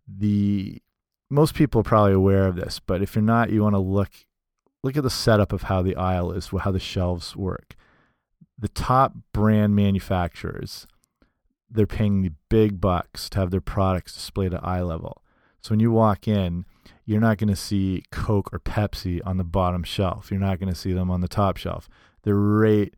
the 0.09 0.81
most 1.29 1.55
people 1.55 1.81
are 1.81 1.85
probably 1.85 2.13
aware 2.13 2.47
of 2.47 2.57
this 2.57 2.81
but 2.81 3.03
if 3.03 3.15
you're 3.15 3.23
not 3.23 3.51
you 3.51 3.63
want 3.63 3.75
to 3.75 3.81
look 3.81 4.11
look 4.83 4.97
at 4.97 5.03
the 5.03 5.11
setup 5.11 5.53
of 5.53 5.63
how 5.63 5.83
the 5.83 5.97
aisle 5.97 6.31
is 6.31 6.51
how 6.61 6.71
the 6.71 6.79
shelves 6.79 7.35
work. 7.37 7.75
The 8.59 8.69
top 8.69 9.15
brand 9.33 9.75
manufacturers 9.75 10.87
they're 11.71 11.87
paying 11.87 12.23
the 12.23 12.33
big 12.49 12.81
bucks 12.81 13.29
to 13.31 13.39
have 13.39 13.51
their 13.51 13.61
products 13.61 14.15
displayed 14.15 14.55
at 14.55 14.65
eye 14.65 14.83
level. 14.83 15.23
So 15.61 15.71
when 15.71 15.81
you 15.81 15.91
walk 15.91 16.29
in, 16.29 16.65
you're 17.07 17.21
not 17.21 17.39
going 17.39 17.49
to 17.49 17.57
see 17.57 18.03
Coke 18.11 18.53
or 18.53 18.59
Pepsi 18.59 19.21
on 19.25 19.37
the 19.37 19.45
bottom 19.45 19.85
shelf. 19.85 20.31
You're 20.31 20.41
not 20.41 20.59
going 20.59 20.73
to 20.73 20.79
see 20.79 20.93
them 20.93 21.11
on 21.11 21.21
the 21.21 21.29
top 21.29 21.57
shelf. 21.57 21.89
They're 22.25 22.35
right, 22.35 22.93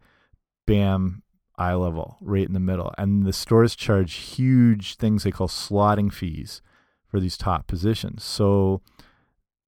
bam, 0.66 1.22
eye 1.58 1.74
level, 1.74 2.16
right 2.22 2.46
in 2.46 2.54
the 2.54 2.60
middle. 2.60 2.92
And 2.96 3.26
the 3.26 3.34
stores 3.34 3.76
charge 3.76 4.14
huge 4.14 4.96
things 4.96 5.22
they 5.22 5.30
call 5.30 5.48
slotting 5.48 6.12
fees 6.12 6.62
for 7.06 7.20
these 7.20 7.36
top 7.36 7.66
positions. 7.66 8.24
So 8.24 8.80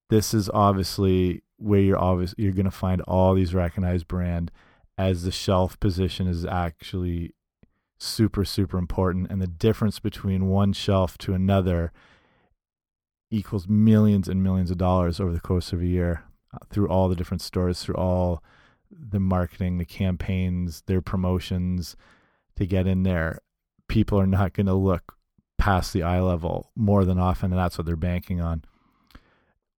this 0.08 0.32
is 0.32 0.48
obviously 0.50 1.42
where 1.56 1.80
you're 1.80 1.98
obvious 1.98 2.34
you're 2.38 2.52
going 2.52 2.64
to 2.64 2.70
find 2.70 3.02
all 3.02 3.34
these 3.34 3.54
recognized 3.54 4.08
brand 4.08 4.50
as 4.96 5.22
the 5.22 5.30
shelf 5.30 5.78
position 5.78 6.26
is 6.26 6.44
actually 6.46 7.34
super 7.98 8.46
super 8.46 8.78
important 8.78 9.30
and 9.30 9.42
the 9.42 9.46
difference 9.46 10.00
between 10.00 10.48
one 10.48 10.72
shelf 10.72 11.18
to 11.18 11.34
another 11.34 11.92
equals 13.30 13.68
millions 13.68 14.28
and 14.28 14.42
millions 14.42 14.70
of 14.70 14.78
dollars 14.78 15.20
over 15.20 15.32
the 15.32 15.40
course 15.40 15.72
of 15.72 15.80
a 15.80 15.86
year 15.86 16.24
uh, 16.52 16.58
through 16.70 16.88
all 16.88 17.08
the 17.08 17.14
different 17.14 17.40
stores 17.40 17.82
through 17.82 17.94
all 17.94 18.42
the 18.90 19.20
marketing 19.20 19.78
the 19.78 19.84
campaigns 19.84 20.82
their 20.86 21.00
promotions 21.00 21.96
to 22.56 22.66
get 22.66 22.86
in 22.86 23.02
there 23.02 23.38
people 23.88 24.18
are 24.18 24.26
not 24.26 24.52
going 24.52 24.66
to 24.66 24.74
look 24.74 25.16
past 25.58 25.92
the 25.92 26.02
eye 26.02 26.20
level 26.20 26.70
more 26.74 27.04
than 27.04 27.18
often 27.18 27.52
and 27.52 27.58
that's 27.58 27.78
what 27.78 27.86
they're 27.86 27.96
banking 27.96 28.40
on 28.40 28.64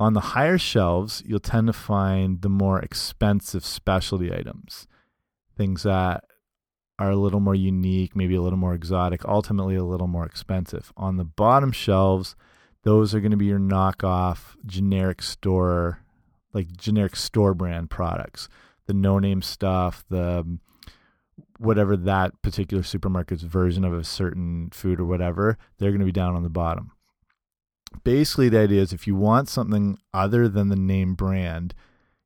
on 0.00 0.14
the 0.14 0.20
higher 0.20 0.58
shelves 0.58 1.22
you'll 1.26 1.40
tend 1.40 1.66
to 1.66 1.72
find 1.72 2.42
the 2.42 2.48
more 2.48 2.80
expensive 2.80 3.64
specialty 3.64 4.32
items 4.32 4.86
things 5.56 5.82
that 5.82 6.24
are 6.98 7.10
a 7.10 7.16
little 7.16 7.40
more 7.40 7.54
unique, 7.54 8.14
maybe 8.14 8.34
a 8.34 8.42
little 8.42 8.58
more 8.58 8.74
exotic, 8.74 9.24
ultimately 9.24 9.74
a 9.74 9.84
little 9.84 10.06
more 10.06 10.24
expensive. 10.24 10.92
On 10.96 11.16
the 11.16 11.24
bottom 11.24 11.72
shelves, 11.72 12.36
those 12.82 13.14
are 13.14 13.20
going 13.20 13.30
to 13.30 13.36
be 13.36 13.46
your 13.46 13.58
knockoff 13.58 14.56
generic 14.66 15.22
store, 15.22 16.00
like 16.52 16.76
generic 16.76 17.16
store 17.16 17.54
brand 17.54 17.90
products, 17.90 18.48
the 18.86 18.94
no 18.94 19.18
name 19.18 19.42
stuff, 19.42 20.04
the 20.08 20.40
um, 20.40 20.60
whatever 21.58 21.96
that 21.96 22.40
particular 22.42 22.82
supermarket's 22.82 23.42
version 23.42 23.84
of 23.84 23.94
a 23.94 24.04
certain 24.04 24.68
food 24.72 24.98
or 24.98 25.04
whatever, 25.04 25.56
they're 25.78 25.90
going 25.90 26.00
to 26.00 26.06
be 26.06 26.12
down 26.12 26.34
on 26.34 26.42
the 26.42 26.50
bottom. 26.50 26.92
Basically, 28.04 28.48
the 28.48 28.58
idea 28.58 28.82
is 28.82 28.92
if 28.92 29.06
you 29.06 29.14
want 29.14 29.48
something 29.48 29.98
other 30.12 30.48
than 30.48 30.68
the 30.68 30.76
name 30.76 31.14
brand, 31.14 31.74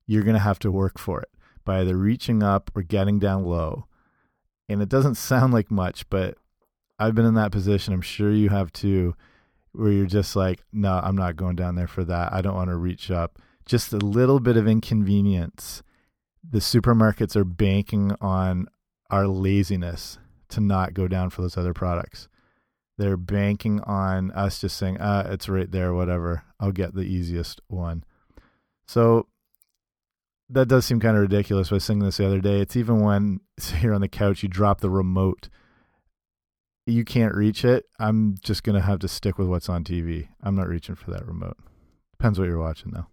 you're 0.07 0.23
going 0.23 0.35
to 0.35 0.41
have 0.41 0.61
to 0.61 0.71
work 0.71 0.99
for 0.99 1.21
it 1.21 1.29
by 1.65 1.81
either 1.81 1.97
reaching 1.97 2.43
up 2.43 2.71
or 2.75 2.83
getting 2.83 3.19
down 3.19 3.45
low 3.45 3.87
and 4.69 4.83
it 4.83 4.89
doesn't 4.89 5.15
sound 5.17 5.53
like 5.53 5.71
much, 5.71 6.09
but 6.11 6.37
I've 6.99 7.15
been 7.15 7.27
in 7.27 7.35
that 7.35 7.53
position. 7.53 7.95
I'm 7.95 8.01
sure 8.01 8.33
you 8.33 8.49
have 8.49 8.73
too, 8.73 9.15
where 9.77 9.93
you're 9.93 10.07
just 10.07 10.37
like, 10.37 10.63
no, 10.73 11.01
I'm 11.03 11.17
not 11.17 11.37
going 11.37 11.57
down 11.57 11.75
there 11.75 11.87
for 11.87 12.05
that. 12.05 12.33
I 12.33 12.41
don't 12.41 12.55
want 12.55 12.71
to 12.71 12.77
reach 12.77 13.11
up. 13.11 13.39
Just 13.65 13.93
a 13.93 13.99
little 13.99 14.41
bit 14.41 14.57
of 14.57 14.67
inconvenience. 14.67 15.83
The 16.49 16.61
supermarkets 16.61 17.37
are 17.37 17.45
banking 17.45 18.15
on 18.21 18.69
our 19.11 19.27
laziness 19.27 20.19
to 20.49 20.61
not 20.61 20.95
go 20.95 21.09
down 21.09 21.31
for 21.31 21.43
those 21.43 21.57
other 21.57 21.75
products. 21.75 22.29
They're 22.99 23.17
banking 23.17 23.81
on 23.83 24.31
us 24.33 24.61
just 24.61 24.77
saying, 24.77 24.99
ah, 25.01 25.27
it's 25.27 25.49
right 25.49 25.71
there, 25.71 25.93
whatever. 25.93 26.45
I'll 26.59 26.73
get 26.73 26.95
the 26.95 27.03
easiest 27.03 27.61
one. 27.69 28.05
So 28.87 29.27
that 30.49 30.69
does 30.69 30.87
seem 30.87 31.01
kind 31.01 31.17
of 31.17 31.23
ridiculous. 31.23 31.71
I 31.71 31.75
was 31.75 31.85
saying 31.85 31.99
this 31.99 32.17
the 32.17 32.27
other 32.27 32.41
day. 32.41 32.61
It's 32.61 32.77
even 32.77 33.01
when 33.01 33.41
here 33.81 33.93
on 33.93 34.01
the 34.01 34.09
couch 34.09 34.43
you 34.43 34.49
drop 34.49 34.81
the 34.81 34.91
remote, 34.91 35.49
you 36.87 37.05
can't 37.05 37.35
reach 37.35 37.65
it. 37.65 37.87
I'm 37.99 38.37
just 38.41 38.63
gonna 38.63 38.81
have 38.81 39.01
to 39.01 39.09
stick 39.09 39.39
with 39.39 39.49
what's 39.49 39.69
on 39.69 39.85
TV. 39.85 40.29
I'm 40.43 40.55
not 40.55 40.69
reaching 40.69 40.95
for 40.95 41.11
that 41.11 41.27
remote. 41.27 41.57
Depends 42.13 42.39
what 42.39 42.49
you're 42.49 42.59
watching 42.59 42.93
though. 42.93 43.07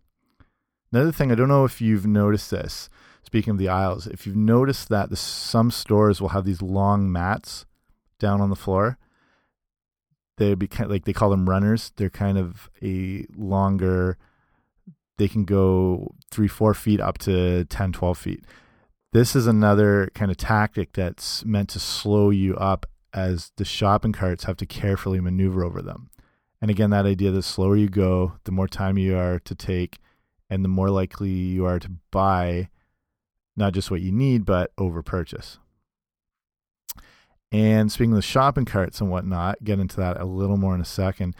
Another 0.91 1.11
thing, 1.11 1.31
I 1.31 1.35
don't 1.35 1.49
know 1.49 1.65
if 1.65 1.81
you've 1.81 2.05
noticed 2.05 2.51
this. 2.51 2.87
Speaking 3.23 3.51
of 3.51 3.57
the 3.57 3.69
aisles, 3.69 4.05
if 4.05 4.27
you've 4.27 4.35
noticed 4.35 4.89
that 4.89 5.09
the, 5.09 5.15
some 5.15 5.71
stores 5.71 6.21
will 6.21 6.29
have 6.29 6.45
these 6.45 6.61
long 6.61 7.11
mats 7.11 7.65
down 8.19 8.41
on 8.41 8.51
the 8.51 8.55
floor, 8.55 8.99
they 10.37 10.53
be 10.53 10.67
kind 10.67 10.85
of, 10.85 10.91
like 10.91 11.05
they 11.05 11.13
call 11.13 11.31
them 11.31 11.49
runners. 11.49 11.91
They're 11.95 12.09
kind 12.09 12.37
of 12.37 12.69
a 12.81 13.25
longer 13.35 14.17
they 15.17 15.27
can 15.27 15.45
go 15.45 16.15
three, 16.31 16.47
four 16.47 16.73
feet 16.73 16.99
up 16.99 17.17
to 17.19 17.65
10, 17.65 17.93
12 17.93 18.17
feet. 18.17 18.45
This 19.13 19.35
is 19.35 19.45
another 19.45 20.09
kind 20.15 20.31
of 20.31 20.37
tactic 20.37 20.93
that's 20.93 21.45
meant 21.45 21.69
to 21.69 21.79
slow 21.79 22.31
you 22.31 22.55
up 22.55 22.87
as 23.13 23.51
the 23.57 23.65
shopping 23.65 24.11
carts 24.11 24.45
have 24.45 24.57
to 24.57 24.65
carefully 24.65 25.19
maneuver 25.19 25.63
over 25.63 25.81
them. 25.81 26.09
And 26.61 26.71
again, 26.71 26.89
that 26.91 27.05
idea 27.05 27.31
the 27.31 27.43
slower 27.43 27.75
you 27.75 27.89
go, 27.89 28.33
the 28.45 28.51
more 28.51 28.67
time 28.67 28.97
you 28.97 29.17
are 29.17 29.39
to 29.39 29.55
take, 29.55 29.99
and 30.49 30.63
the 30.63 30.69
more 30.69 30.89
likely 30.89 31.29
you 31.29 31.65
are 31.65 31.79
to 31.79 31.91
buy 32.11 32.69
not 33.55 33.73
just 33.73 33.91
what 33.91 34.01
you 34.01 34.11
need, 34.11 34.45
but 34.45 34.71
over 34.77 35.03
purchase. 35.03 35.59
And 37.51 37.91
speaking 37.91 38.17
of 38.17 38.23
shopping 38.23 38.65
carts 38.65 38.99
and 38.99 39.11
whatnot, 39.11 39.63
get 39.63 39.79
into 39.79 39.97
that 39.97 40.19
a 40.19 40.25
little 40.25 40.57
more 40.57 40.73
in 40.73 40.81
a 40.81 40.85
second. 40.85 41.35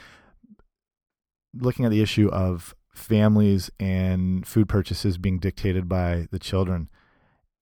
Looking 1.56 1.86
at 1.86 1.92
the 1.92 2.02
issue 2.02 2.30
of 2.30 2.76
families 2.94 3.72
and 3.80 4.46
food 4.46 4.70
purchases 4.70 5.18
being 5.18 5.40
dictated 5.40 5.90
by 5.90 6.28
the 6.32 6.38
children. 6.38 6.90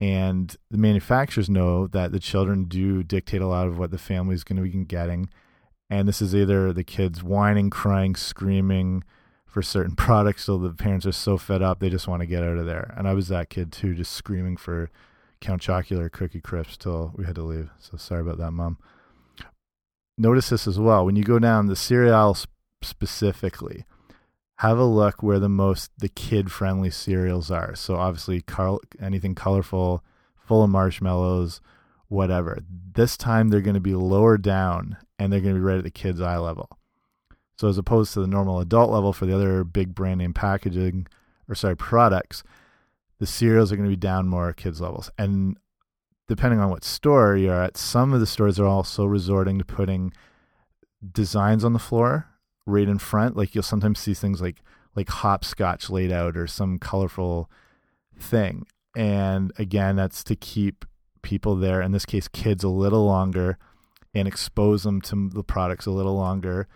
And 0.02 0.56
the 0.72 0.80
manufacturers 0.80 1.48
know 1.48 1.86
that 1.86 2.12
the 2.12 2.20
children 2.20 2.66
do 2.66 3.04
dictate 3.04 3.42
a 3.42 3.48
lot 3.48 3.68
of 3.68 3.78
what 3.78 3.92
the 3.92 4.00
family 4.00 4.34
is 4.34 4.44
going 4.44 4.58
to 4.58 4.68
be 4.68 4.84
getting. 4.84 5.30
And 5.92 6.08
this 6.08 6.24
is 6.24 6.34
either 6.34 6.74
the 6.74 6.84
kids 6.84 7.22
whining, 7.22 7.70
crying, 7.70 8.16
screaming 8.16 9.04
for 9.46 9.62
certain 9.62 9.96
products, 9.96 10.46
so 10.46 10.58
the 10.58 10.72
parents 10.72 11.06
are 11.06 11.12
so 11.12 11.38
fed 11.38 11.62
up 11.62 11.80
they 11.80 11.90
just 11.90 12.08
want 12.08 12.22
to 12.22 12.26
get 12.26 12.42
out 12.42 12.58
of 12.58 12.66
there. 12.66 12.94
And 12.98 13.08
I 13.08 13.14
was 13.14 13.28
that 13.28 13.50
kid 13.50 13.72
too, 13.72 13.94
just 13.94 14.14
screaming 14.14 14.58
for 14.58 14.90
Count 15.40 15.62
Chocula 15.62 16.06
or 16.06 16.10
Cookie 16.10 16.42
Crisps 16.42 16.78
till 16.78 17.14
we 17.16 17.26
had 17.26 17.36
to 17.36 17.44
leave. 17.44 17.70
So 17.78 17.98
sorry 17.98 18.22
about 18.22 18.40
that, 18.40 18.52
mom. 18.52 18.80
Notice 20.18 20.50
this 20.50 20.68
as 20.68 20.80
well. 20.80 21.06
When 21.06 21.16
you 21.16 21.24
go 21.24 21.38
down 21.38 21.68
the 21.68 21.76
cereal 21.76 22.36
specifically, 22.82 23.86
have 24.62 24.78
a 24.78 24.86
look 24.86 25.24
where 25.24 25.40
the 25.40 25.50
most 25.50 25.90
the 25.98 26.08
kid 26.08 26.52
friendly 26.52 26.92
cereals 26.92 27.50
are. 27.50 27.74
So 27.74 27.96
obviously, 27.96 28.42
car 28.42 28.78
anything 29.02 29.34
colorful, 29.34 30.04
full 30.36 30.64
of 30.64 30.70
marshmallows, 30.70 31.62
whatever. 32.10 32.60
This 32.94 33.18
time 33.18 33.50
they're 33.50 33.62
going 33.62 33.74
to 33.74 33.80
be 33.80 33.96
lower 33.96 34.38
down 34.38 34.98
and 35.18 35.34
they're 35.34 35.40
going 35.40 35.56
to 35.56 35.60
be 35.60 35.66
right 35.66 35.80
at 35.80 35.84
the 35.84 35.90
kid's 35.90 36.22
eye 36.22 36.38
level. 36.38 36.70
So 37.58 37.70
as 37.70 37.80
opposed 37.80 38.14
to 38.14 38.20
the 38.20 38.28
normal 38.28 38.60
adult 38.60 38.92
level 38.92 39.14
for 39.14 39.26
the 39.26 39.34
other 39.34 39.64
big 39.64 39.96
brand 39.96 40.20
name 40.20 40.32
packaging 40.32 41.08
or 41.50 41.56
sorry 41.56 41.76
products, 41.76 42.44
the 43.18 43.26
cereals 43.26 43.72
are 43.72 43.78
going 43.78 43.90
to 43.90 43.96
be 43.96 44.00
down 44.00 44.28
more 44.28 44.54
kids 44.54 44.80
levels. 44.80 45.10
And 45.18 45.58
depending 46.28 46.60
on 46.60 46.70
what 46.70 46.84
store 46.84 47.36
you're 47.36 47.64
at, 47.64 47.78
some 47.78 48.14
of 48.14 48.20
the 48.20 48.28
stores 48.28 48.60
are 48.60 48.68
also 48.68 49.06
resorting 49.06 49.58
to 49.58 49.66
putting 49.66 50.14
designs 51.12 51.66
on 51.66 51.74
the 51.74 51.80
floor 51.80 52.28
right 52.66 52.88
in 52.88 52.98
front. 52.98 53.36
Like 53.36 53.56
you'll 53.56 53.64
sometimes 53.64 54.00
see 54.00 54.14
things 54.14 54.42
like 54.42 54.62
like 54.96 55.10
hopscotch 55.10 55.90
laid 55.90 56.12
out 56.12 56.36
or 56.36 56.48
some 56.48 56.78
colorful 56.78 57.50
thing. 58.20 58.66
And 58.96 59.52
again, 59.58 59.96
that's 59.96 60.24
to 60.26 60.36
keep 60.36 60.86
people 61.22 61.56
there, 61.56 61.82
in 61.82 61.92
this 61.92 62.06
case 62.06 62.28
kids, 62.28 62.64
a 62.64 62.70
little 62.70 63.06
longer 63.06 63.58
and 64.14 64.28
expose 64.28 64.84
them 64.84 65.00
to 65.02 65.30
the 65.30 65.44
products 65.44 65.86
a 65.86 65.92
little 65.92 66.16
longer. 66.16 66.68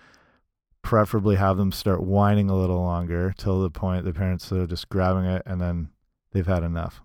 Preferably 0.82 1.36
have 1.36 1.58
them 1.58 1.72
start 1.72 2.04
whining 2.04 2.50
a 2.50 2.56
little 2.56 2.82
longer 2.82 3.34
till 3.38 3.62
the 3.62 3.72
point 3.72 4.06
the 4.06 4.13
parents 4.13 4.51
are 4.51 4.68
just 4.68 4.88
grabbing 4.88 5.25
it 5.25 5.42
and 5.46 5.60
then 5.60 5.89
they've 6.32 6.46
had 6.46 6.63
enough. 6.63 7.01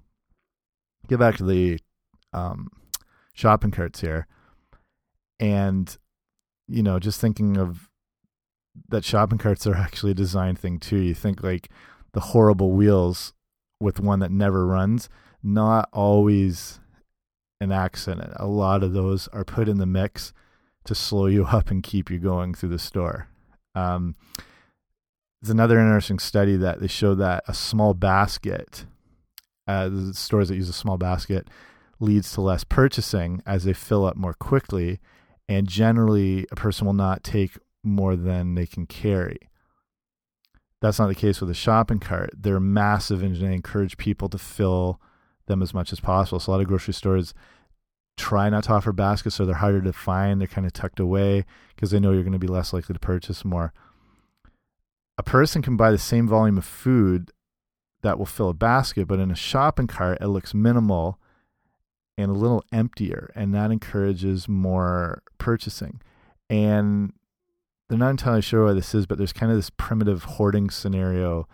Get 1.09 1.19
back 1.19 1.37
to 1.39 1.45
the 1.45 1.81
um, 2.33 2.69
shopping 3.33 3.71
carts 3.71 4.01
here. 4.01 4.27
And, 5.41 5.97
you 6.69 6.83
know, 6.83 6.99
just 6.99 7.21
thinking 7.21 7.57
of 7.57 7.90
that 8.89 9.05
shopping 9.05 9.39
carts 9.39 9.67
are 9.67 9.75
actually 9.77 10.13
a 10.13 10.15
design 10.15 10.57
thing 10.57 10.79
too. 10.79 10.99
You 10.99 11.15
think 11.15 11.43
like 11.43 11.69
the 12.13 12.21
horrible 12.21 12.73
wheels 12.73 13.33
with 13.81 14.01
one 14.01 14.21
that 14.21 14.31
never 14.31 14.67
runs, 14.67 15.09
not 15.43 15.89
always 15.93 16.81
an 17.61 17.73
accident. 17.73 18.33
A 18.37 18.47
lot 18.47 18.83
of 18.83 18.93
those 18.93 19.29
are 19.29 19.45
put 19.45 19.69
in 19.69 19.79
the 19.79 19.87
mix 19.87 20.33
to 20.85 20.95
slow 20.95 21.27
you 21.27 21.45
up 21.53 21.71
and 21.71 21.83
keep 21.83 22.11
you 22.11 22.19
going 22.19 22.55
through 22.55 22.71
the 22.71 22.79
store. 22.79 23.29
Um, 23.75 24.17
there's 25.41 25.51
another 25.51 25.79
interesting 25.79 26.19
study 26.19 26.57
that 26.57 26.81
they 26.81 26.87
show 26.87 27.15
that 27.15 27.45
a 27.49 27.55
small 27.55 27.95
basket, 27.95 28.85
uh, 29.67 30.13
stores 30.13 30.49
that 30.49 30.57
use 30.57 30.69
a 30.69 30.75
small 30.75 30.99
basket, 30.99 31.49
leads 31.99 32.33
to 32.33 32.41
less 32.41 32.65
purchasing 32.65 33.43
as 33.47 33.65
they 33.65 33.73
fill 33.73 34.05
up 34.05 34.17
more 34.17 34.35
quickly. 34.35 35.01
And 35.49 35.67
generally, 35.67 36.47
a 36.51 36.57
person 36.57 36.87
will 36.87 36.95
not 36.95 37.25
take 37.25 37.57
more 37.83 38.17
than 38.17 38.55
they 38.55 38.67
can 38.67 38.87
carry. 38.87 39.39
That's 40.81 40.99
not 40.99 41.09
the 41.09 41.15
case 41.15 41.41
with 41.41 41.51
a 41.51 41.55
shopping 41.55 42.01
cart. 42.01 42.31
They're 42.37 42.61
massive 42.61 43.23
and 43.23 43.37
they 43.37 43.53
encourage 43.53 43.97
people 43.97 44.29
to 44.31 44.39
fill 44.39 45.01
them 45.47 45.63
as 45.63 45.75
much 45.75 45.93
as 45.93 46.01
possible. 46.01 46.41
So 46.41 46.51
a 46.51 46.53
lot 46.53 46.61
of 46.61 46.69
grocery 46.69 46.95
stores 46.95 47.35
try 48.17 48.49
not 48.49 48.65
to 48.65 48.73
offer 48.73 48.93
baskets 48.93 49.37
so 49.37 49.45
they're 49.45 49.57
harder 49.57 49.83
to 49.83 49.93
find. 49.93 50.41
They're 50.41 50.49
kind 50.49 50.67
of 50.67 50.73
tucked 50.73 51.01
away 51.01 51.45
because 51.75 51.91
they 51.91 52.01
know 52.01 52.13
you're 52.13 52.23
going 52.23 52.33
to 52.33 52.39
be 52.39 52.47
less 52.47 52.73
likely 52.73 52.93
to 52.93 52.99
purchase 53.01 53.45
more. 53.45 53.73
a 55.21 55.23
person 55.23 55.61
can 55.61 55.77
buy 55.77 55.91
the 55.91 55.99
same 55.99 56.27
volume 56.27 56.57
of 56.57 56.65
food 56.65 57.31
that 58.03 58.19
will 58.19 58.25
fill 58.25 58.49
a 58.49 58.55
basket, 58.55 59.07
but 59.07 59.19
in 59.19 59.31
a 59.31 59.37
shopping 59.37 59.87
cart, 59.87 60.17
it 60.19 60.29
looks 60.29 60.55
minimal 60.55 61.19
and 62.17 62.31
a 62.31 62.35
little 62.35 62.65
emptier, 62.73 63.31
and 63.35 63.55
that 63.55 63.71
encourages 63.71 64.49
more 64.49 65.23
purchasing. 65.37 66.01
And 66.49 67.13
they're 67.91 67.99
not 67.99 68.11
entirely 68.11 68.41
sure 68.41 68.67
why 68.67 68.73
this 68.73 68.95
is, 68.95 69.05
but 69.05 69.19
there's 69.19 69.33
kind 69.33 69.51
of 69.51 69.59
this 69.59 69.71
primitive 69.71 70.23
hoarding 70.23 70.71
scenario 70.71 71.49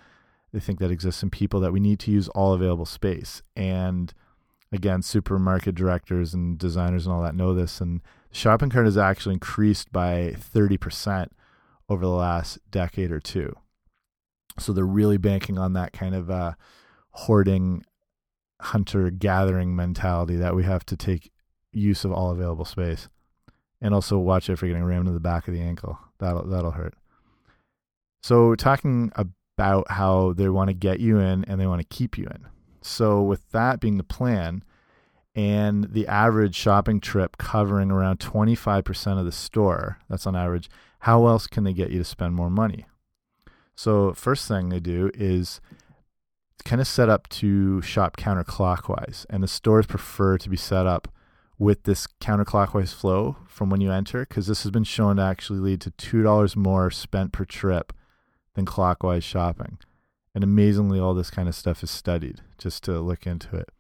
they 0.53 0.61
think 0.61 0.79
that 0.81 0.91
exists 0.91 1.23
in 1.23 1.31
people 1.31 1.61
that 1.61 1.73
we 1.73 1.81
need 1.81 1.99
to 2.01 2.11
use 2.11 2.29
all 2.29 2.53
available 2.53 2.85
space. 2.85 3.41
And 3.57 4.13
again, 4.71 5.01
supermarket 5.01 5.75
directors 5.75 6.35
and 6.35 6.59
designers 6.59 7.07
and 7.07 7.15
all 7.15 7.23
that 7.23 7.35
know 7.35 7.55
this. 7.55 7.81
And 7.81 8.03
shopping 8.31 8.69
cart 8.69 8.85
has 8.85 8.99
actually 8.99 9.33
increased 9.33 9.91
by 9.93 10.35
30% 10.37 11.29
over 11.89 12.05
the 12.05 12.11
last 12.11 12.59
decade 12.71 13.11
or 13.11 13.21
two. 13.21 13.57
So 14.59 14.75
they're 14.75 14.85
really 14.85 15.17
banking 15.17 15.57
on 15.57 15.73
that 15.73 15.95
kind 15.95 16.15
of 16.15 16.31
uh, 16.31 16.53
hoarding, 17.13 17.83
hunter 18.61 19.11
gathering 19.11 19.75
mentality 19.75 20.37
that 20.37 20.55
we 20.55 20.65
have 20.65 20.85
to 20.87 20.99
take 20.99 21.33
use 21.73 22.05
of 22.05 22.13
all 22.13 22.31
available 22.31 22.67
space, 22.67 23.09
and 23.81 23.95
also 23.95 24.19
watch 24.19 24.49
it 24.49 24.57
for 24.57 24.67
getting 24.67 24.85
rammed 24.85 25.09
in 25.09 25.15
the 25.15 25.21
back 25.21 25.49
of 25.49 25.55
the 25.55 25.61
ankle. 25.61 25.99
That'll 26.19 26.47
that'll 26.47 26.73
hurt. 26.73 26.95
So 28.23 28.55
talking 28.55 29.13
about 29.15 29.91
how 29.91 30.33
they 30.33 30.49
want 30.49 30.69
to 30.69 30.75
get 30.75 31.01
you 31.01 31.19
in 31.19 31.45
and 31.45 31.61
they 31.61 31.67
want 31.67 31.81
to 31.81 31.97
keep 31.97 32.19
you 32.19 32.25
in. 32.25 32.47
So 32.83 33.23
with 33.23 33.51
that 33.51 33.81
being 33.81 33.97
the 33.99 34.05
plan, 34.05 34.63
and 35.37 35.93
the 35.93 36.09
average 36.09 36.55
shopping 36.55 36.99
trip 36.99 37.37
covering 37.37 37.91
around 37.91 38.21
25% 38.21 39.19
of 39.19 39.27
the 39.27 39.31
store, 39.33 39.99
that's 40.09 40.27
on 40.27 40.35
average, 40.35 40.71
how 41.01 41.27
else 41.27 41.47
can 41.47 41.63
they 41.63 41.75
get 41.75 41.91
you 41.91 41.99
to 41.99 42.05
spend 42.05 42.35
more 42.35 42.49
money? 42.49 42.87
So, 43.75 44.15
first 44.15 44.49
thing 44.49 44.71
they 44.71 44.81
do 44.81 45.11
is 45.13 45.61
kind 46.65 46.81
of 46.81 46.89
set 46.89 47.11
up 47.11 47.29
to 47.29 47.83
shop 47.83 48.17
counterclockwise, 48.17 49.27
and 49.29 49.43
the 49.43 49.49
stores 49.49 49.85
prefer 49.85 50.39
to 50.39 50.49
be 50.49 50.57
set 50.57 50.87
up 50.87 51.09
with 51.59 51.85
this 51.85 52.07
counterclockwise 52.21 52.93
flow 52.93 53.37
from 53.49 53.71
when 53.71 53.81
you 53.81 53.91
enter 53.91 54.21
because 54.21 54.47
this 54.47 54.63
has 54.63 54.71
been 54.71 54.85
shown 54.85 55.17
to 55.17 55.23
actually 55.23 55.59
lead 55.59 55.81
to 55.81 55.91
$2 55.91 56.57
more 56.57 56.91
spent 56.91 57.33
per 57.33 57.45
trip 57.45 57.93
than 58.55 58.67
clockwise 58.67 59.25
shopping. 59.25 59.79
And 60.35 60.45
amazingly, 60.45 61.01
all 61.01 61.15
this 61.15 61.31
kind 61.31 61.49
of 61.49 61.55
stuff 61.55 61.83
is 61.83 61.91
studied 61.91 62.43
just 62.59 62.85
to 62.85 63.01
look 63.01 63.27
into 63.27 63.57
it. 63.57 63.71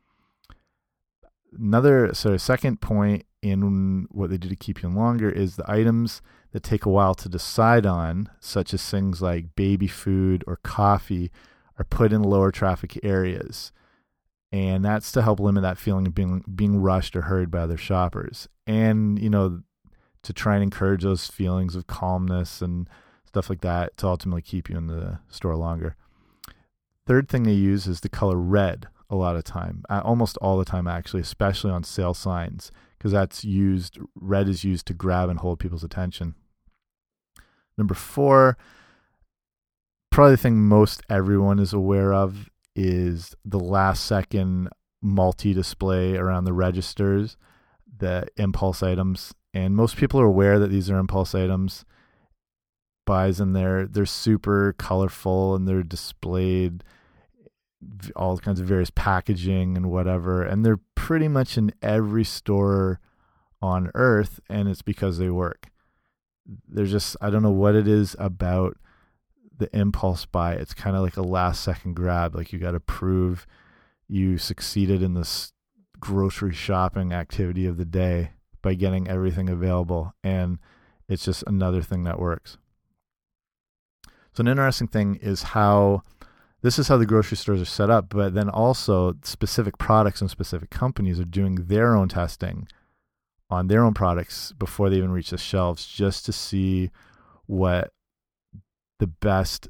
Another 1.59 2.07
of 2.07 2.41
second 2.41 2.81
point 2.81 3.25
in 3.43 4.07
what 4.11 4.31
they 4.31 4.39
do 4.39 4.49
to 4.49 4.57
keep 4.57 4.83
you 4.83 4.89
in 4.89 4.95
longer 4.95 5.31
is 5.31 5.57
the 5.57 5.71
items 5.71 6.23
that 6.53 6.63
take 6.63 6.87
a 6.87 6.91
while 6.91 7.15
to 7.15 7.29
decide 7.29 7.85
on, 7.85 8.31
such 8.41 8.73
as 8.73 8.89
things 8.89 9.21
like 9.21 9.55
baby 9.55 9.87
food 9.87 10.43
or 10.47 10.57
coffee, 10.57 11.31
are 11.79 11.85
put 11.85 12.13
in 12.13 12.23
lower 12.23 12.51
traffic 12.51 12.99
areas. 13.03 13.71
And 14.53 14.85
that's 14.85 15.13
to 15.13 15.23
help 15.23 15.41
limit 15.41 15.63
that 15.63 15.79
feeling 15.79 16.07
of 16.07 16.15
being 16.15 16.45
being 16.55 16.81
rushed 16.81 17.17
or 17.17 17.23
hurried 17.23 17.51
by 17.51 17.61
other 17.61 17.77
shoppers. 17.77 18.49
And, 18.67 19.19
you 19.19 19.29
know, 19.29 19.63
to 20.23 20.33
try 20.33 20.55
and 20.55 20.63
encourage 20.63 21.03
those 21.03 21.27
feelings 21.27 21.77
of 21.77 21.87
calmness 21.87 22.61
and 22.63 22.89
stuff 23.27 23.51
like 23.51 23.61
that 23.61 23.97
to 23.99 24.07
ultimately 24.07 24.43
keep 24.43 24.69
you 24.69 24.77
in 24.77 24.87
the 24.87 25.19
store 25.29 25.57
longer. 25.57 25.97
Third 27.07 27.29
thing 27.29 27.43
they 27.43 27.53
use 27.53 27.87
is 27.87 28.01
the 28.01 28.09
color 28.09 28.37
red 28.37 28.89
a 29.09 29.15
lot 29.15 29.37
of 29.37 29.45
time, 29.45 29.85
almost 29.89 30.37
all 30.39 30.59
the 30.59 30.65
time 30.65 30.89
actually, 30.89 31.21
especially 31.21 31.71
on 31.71 31.85
sale 31.85 32.15
signs 32.15 32.73
because 32.99 33.13
that's 33.13 33.45
used, 33.45 33.99
red 34.15 34.49
is 34.49 34.65
used 34.65 34.87
to 34.87 34.95
grab 34.95 35.29
and 35.29 35.39
hold 35.39 35.61
people's 35.61 35.85
attention. 35.85 36.35
Number 37.79 37.95
four, 37.95 38.57
probably 40.11 40.33
the 40.33 40.39
thing 40.39 40.61
most 40.61 41.03
everyone 41.09 41.59
is 41.59 41.73
aware 41.73 42.13
of 42.13 42.51
is 42.77 43.35
the 43.45 43.59
last 43.59 44.05
second 44.05 44.69
multi 45.03 45.53
display 45.53 46.17
around 46.17 46.45
the 46.45 46.53
registers, 46.53 47.37
the 47.99 48.27
impulse 48.37 48.83
items. 48.83 49.35
And 49.55 49.75
most 49.75 49.97
people 49.97 50.21
are 50.21 50.27
aware 50.27 50.59
that 50.59 50.69
these 50.69 50.91
are 50.91 50.99
impulse 50.99 51.35
items. 51.35 51.85
Buys 53.07 53.41
in 53.41 53.53
there, 53.53 53.87
they're 53.87 54.05
super 54.05 54.75
colorful 54.79 55.55
and 55.55 55.67
they're 55.67 55.83
displayed 55.83 56.83
all 58.15 58.39
kinds 58.39 58.61
of 58.61 58.67
various 58.67 58.91
packaging 58.91 59.77
and 59.77 59.91
whatever, 59.91 60.43
and 60.43 60.65
they're 60.65 60.81
pretty 60.95 61.29
much 61.29 61.57
in 61.57 61.73
every 61.83 62.25
store 62.25 63.01
on 63.63 63.91
earth, 63.95 64.41
and 64.49 64.69
it's 64.69 64.83
because 64.83 65.19
they 65.19 65.31
work. 65.31 65.69
There's 66.69 66.91
just 66.91 67.17
I 67.21 67.31
don't 67.31 67.43
know 67.43 67.51
what 67.51 67.75
it 67.75 67.89
is 67.89 68.17
about 68.19 68.77
the 69.59 69.75
impulse 69.77 70.27
buy. 70.27 70.55
It's 70.55 70.75
kind 70.75 70.97
of 70.97 71.03
like 71.03 71.17
a 71.17 71.23
last 71.23 71.63
second 71.63 71.95
grab. 71.95 72.35
Like 72.35 72.53
you 72.53 72.59
got 72.59 72.73
to 72.73 72.81
prove 72.81 73.47
you 74.09 74.39
succeeded 74.39 75.03
in 75.03 75.15
this 75.15 75.53
grocery 75.99 76.55
shopping 76.55 77.13
activity 77.13 77.67
of 77.67 77.77
the 77.77 77.85
day 77.85 78.31
by 78.63 78.75
getting 78.75 79.09
everything 79.09 79.49
available, 79.49 80.15
and 80.23 80.59
it's 81.09 81.25
just 81.25 81.45
another 81.47 81.83
thing 81.83 82.05
that 82.05 82.19
works. 82.19 82.59
So 84.33 84.43
an 84.43 84.49
interesting 84.49 84.89
thing 84.89 85.17
is 85.17 85.43
how 85.43 86.03
this 86.63 86.79
is 86.79 86.89
how 86.89 86.97
the 86.97 87.07
grocery 87.07 87.37
stores 87.37 87.63
are 87.63 87.65
set 87.65 87.91
up, 87.91 88.09
but 88.09 88.35
then 88.35 88.51
also 88.51 89.15
specific 89.23 89.79
products 89.79 90.21
and 90.21 90.31
specific 90.31 90.69
companies 90.69 91.21
are 91.21 91.25
doing 91.25 91.55
their 91.67 91.95
own 91.95 92.09
testing 92.09 92.69
on 93.49 93.69
their 93.69 93.85
own 93.85 93.95
products 93.95 94.53
before 94.53 94.91
they 94.91 94.97
even 94.97 95.13
reach 95.13 95.31
the 95.31 95.39
shelves 95.39 95.87
just 95.87 96.27
to 96.27 96.33
see 96.33 96.91
what 97.47 97.93
the 98.99 99.07
best 99.07 99.69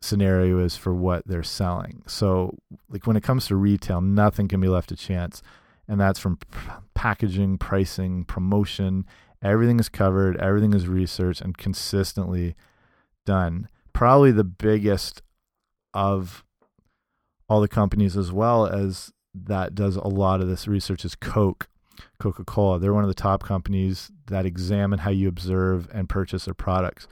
scenario 0.00 0.58
is 0.58 0.76
for 0.76 0.94
what 0.94 1.26
they're 1.26 1.42
selling. 1.42 2.02
So, 2.06 2.58
like 2.88 3.06
when 3.06 3.16
it 3.16 3.22
comes 3.22 3.46
to 3.46 3.56
retail, 3.56 4.00
nothing 4.00 4.48
can 4.48 4.60
be 4.60 4.68
left 4.68 4.90
to 4.90 4.96
chance. 4.96 5.42
And 5.88 6.00
that's 6.00 6.18
from 6.18 6.38
packaging, 6.94 7.58
pricing, 7.58 8.24
promotion. 8.24 9.04
Everything 9.42 9.78
is 9.78 9.88
covered, 9.88 10.36
everything 10.38 10.72
is 10.72 10.88
researched 10.88 11.40
and 11.40 11.56
consistently 11.56 12.54
done. 13.26 13.68
Probably 13.92 14.32
the 14.32 14.44
biggest 14.44 15.22
of 15.92 16.44
all 17.48 17.60
the 17.60 17.68
companies 17.68 18.16
as 18.16 18.32
well 18.32 18.66
as 18.66 19.12
that 19.34 19.74
does 19.74 19.96
a 19.96 20.08
lot 20.08 20.40
of 20.40 20.48
this 20.48 20.66
research 20.66 21.04
is 21.04 21.14
Coke, 21.14 21.68
Coca 22.18 22.44
Cola. 22.44 22.78
They're 22.78 22.94
one 22.94 23.04
of 23.04 23.08
the 23.08 23.14
top 23.14 23.42
companies 23.42 24.10
that 24.28 24.46
examine 24.46 25.00
how 25.00 25.10
you 25.10 25.28
observe 25.28 25.88
and 25.92 26.08
purchase 26.08 26.46
their 26.46 26.54
products. 26.54 27.06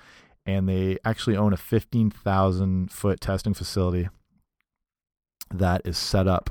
And 0.44 0.68
they 0.68 0.98
actually 1.04 1.36
own 1.36 1.52
a 1.52 1.56
15,000 1.56 2.90
foot 2.90 3.20
testing 3.20 3.54
facility 3.54 4.08
that 5.52 5.82
is 5.84 5.98
set 5.98 6.26
up 6.26 6.50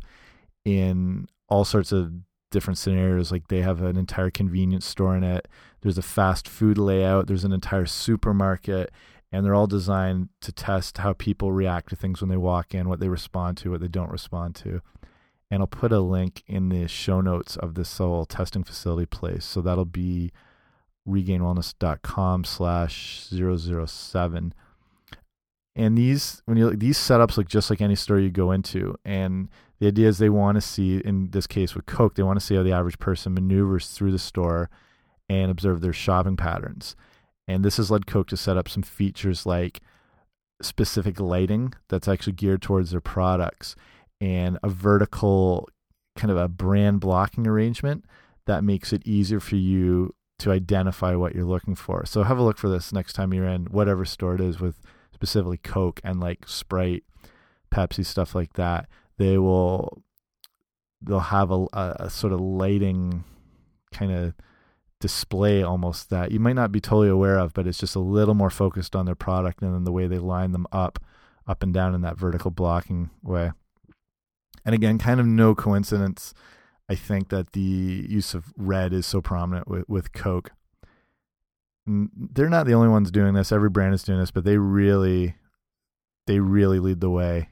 in 0.64 1.28
all 1.50 1.66
sorts 1.66 1.92
of 1.92 2.14
different 2.52 2.78
scenarios. 2.78 3.32
Like 3.32 3.48
they 3.48 3.62
have 3.62 3.82
an 3.82 3.98
entire 3.98 4.30
convenience 4.30 4.86
store 4.86 5.16
in 5.18 5.24
it, 5.24 5.48
there's 5.82 5.98
a 5.98 6.04
fast 6.04 6.48
food 6.48 6.78
layout, 6.78 7.28
there's 7.28 7.44
an 7.44 7.54
entire 7.54 7.86
supermarket, 7.86 8.92
and 9.32 9.46
they're 9.46 9.56
all 9.56 9.68
designed 9.68 10.30
to 10.42 10.52
test 10.52 11.00
how 11.00 11.14
people 11.14 11.52
react 11.52 11.90
to 11.90 11.96
things 11.96 12.22
when 12.22 12.30
they 12.30 12.38
walk 12.38 12.76
in, 12.76 12.90
what 12.90 13.00
they 13.00 13.10
respond 13.10 13.58
to, 13.58 13.72
what 13.72 13.82
they 13.82 13.88
don't 13.88 14.12
respond 14.12 14.56
to. 14.56 14.82
And 15.50 15.62
I'll 15.62 15.68
put 15.68 15.92
a 15.92 16.00
link 16.00 16.44
in 16.48 16.70
the 16.70 16.88
show 16.88 17.20
notes 17.20 17.58
of 17.58 17.76
this 17.76 17.98
whole 17.98 18.26
testing 18.26 18.64
facility 18.64 19.06
place. 19.06 19.44
So 19.44 19.62
that'll 19.62 19.86
be 19.86 20.32
regainedwellness.com 21.08 22.44
slash 22.44 23.28
007. 23.30 24.54
And 25.76 25.98
these 25.98 26.42
when 26.46 26.58
you 26.58 26.76
these 26.76 26.98
setups 26.98 27.38
look 27.38 27.48
just 27.48 27.70
like 27.70 27.82
any 27.82 27.96
store 27.96 28.20
you 28.20 28.30
go 28.30 28.52
into. 28.52 28.98
And 29.06 29.50
the 29.80 29.88
idea 29.88 30.08
is 30.08 30.18
they 30.18 30.30
want 30.30 30.56
to 30.56 30.62
see, 30.62 30.98
in 30.98 31.32
this 31.32 31.48
case 31.48 31.74
with 31.74 31.86
Coke, 31.86 32.16
they 32.16 32.24
want 32.24 32.40
to 32.40 32.46
see 32.46 32.56
how 32.56 32.64
the 32.64 32.74
average 32.74 33.00
person 33.00 33.34
maneuvers 33.34 33.88
through 33.90 34.12
the 34.12 34.20
store 34.20 34.70
and 35.30 35.50
observe 35.50 35.82
their 35.82 35.94
shopping 35.94 36.38
patterns. 36.38 36.96
And 37.48 37.66
this 37.66 37.78
has 37.78 37.90
led 37.90 38.06
Coke 38.06 38.28
to 38.28 38.38
set 38.38 38.58
up 38.58 38.70
some 38.70 38.84
features 38.84 39.46
like 39.46 39.80
specific 40.62 41.20
lighting 41.20 41.74
that's 41.90 42.08
actually 42.08 42.34
geared 42.34 42.62
towards 42.62 42.92
their 42.92 43.02
products 43.02 43.76
and 44.20 44.60
a 44.62 44.70
vertical 44.70 45.68
kind 46.16 46.30
of 46.30 46.38
a 46.38 46.48
brand 46.48 47.00
blocking 47.00 47.48
arrangement 47.48 48.06
that 48.46 48.64
makes 48.64 48.94
it 48.94 49.02
easier 49.06 49.40
for 49.40 49.56
you 49.56 50.14
to 50.42 50.52
identify 50.52 51.16
what 51.16 51.36
you're 51.36 51.46
looking 51.46 51.76
for. 51.76 52.06
So 52.06 52.24
have 52.24 52.38
a 52.38 52.44
look 52.44 52.58
for 52.58 52.70
this 52.70 52.92
next 52.92 53.14
time 53.14 53.34
you're 53.34 53.48
in 53.48 53.66
whatever 53.66 54.06
store 54.06 54.36
it 54.36 54.42
is 54.42 54.60
with 54.60 54.82
specifically 55.14 55.58
Coke 55.58 56.02
and 56.04 56.20
like 56.20 56.48
Sprite, 56.48 57.04
Pepsi, 57.72 58.06
stuff 58.06 58.34
like 58.34 58.54
that. 58.54 58.88
They 59.18 59.38
will 59.38 60.04
they'll 61.02 61.20
have 61.20 61.52
a, 61.52 61.66
a, 61.74 61.96
a 62.00 62.10
sort 62.10 62.34
of 62.34 62.40
lighting 62.40 63.24
kind 63.92 64.12
of 64.12 64.34
display 65.00 65.62
almost 65.62 66.10
that 66.10 66.32
you 66.32 66.40
might 66.40 66.56
not 66.56 66.72
be 66.72 66.80
totally 66.80 67.10
aware 67.10 67.38
of, 67.38 67.54
but 67.54 67.68
it's 67.68 67.80
just 67.80 67.96
a 67.96 68.00
little 68.00 68.36
more 68.36 68.50
focused 68.50 68.96
on 68.96 69.06
their 69.06 69.16
product 69.16 69.62
and 69.62 69.74
then 69.74 69.84
the 69.84 69.92
way 69.92 70.08
they 70.08 70.20
line 70.20 70.52
them 70.52 70.68
up, 70.72 71.00
up 71.48 71.62
and 71.62 71.74
down 71.74 71.94
in 71.94 72.02
that 72.02 72.18
vertical 72.18 72.52
blocking 72.52 73.10
way. 73.22 73.52
And 74.64 74.74
again, 74.74 74.98
kind 74.98 75.20
of 75.20 75.26
no 75.26 75.54
coincidence, 75.56 76.34
I 76.92 76.96
think 76.96 77.30
that 77.30 77.54
the 77.54 78.06
use 78.10 78.34
of 78.34 78.52
red 78.58 78.92
is 78.92 79.06
so 79.06 79.22
prominent 79.22 79.66
with, 79.66 79.88
with 79.88 80.12
Coke. 80.12 80.52
They're 81.88 82.50
not 82.50 82.66
the 82.66 82.74
only 82.74 82.90
ones 82.90 83.12
doing 83.12 83.34
this. 83.34 83.54
Every 83.54 83.70
brand 83.70 83.94
is 83.94 84.04
doing 84.04 84.20
this, 84.20 84.30
but 84.30 84.44
they 84.44 84.58
really 84.58 85.36
they 86.28 86.42
really 86.42 86.80
lead 86.80 87.00
the 87.00 87.10
way 87.10 87.48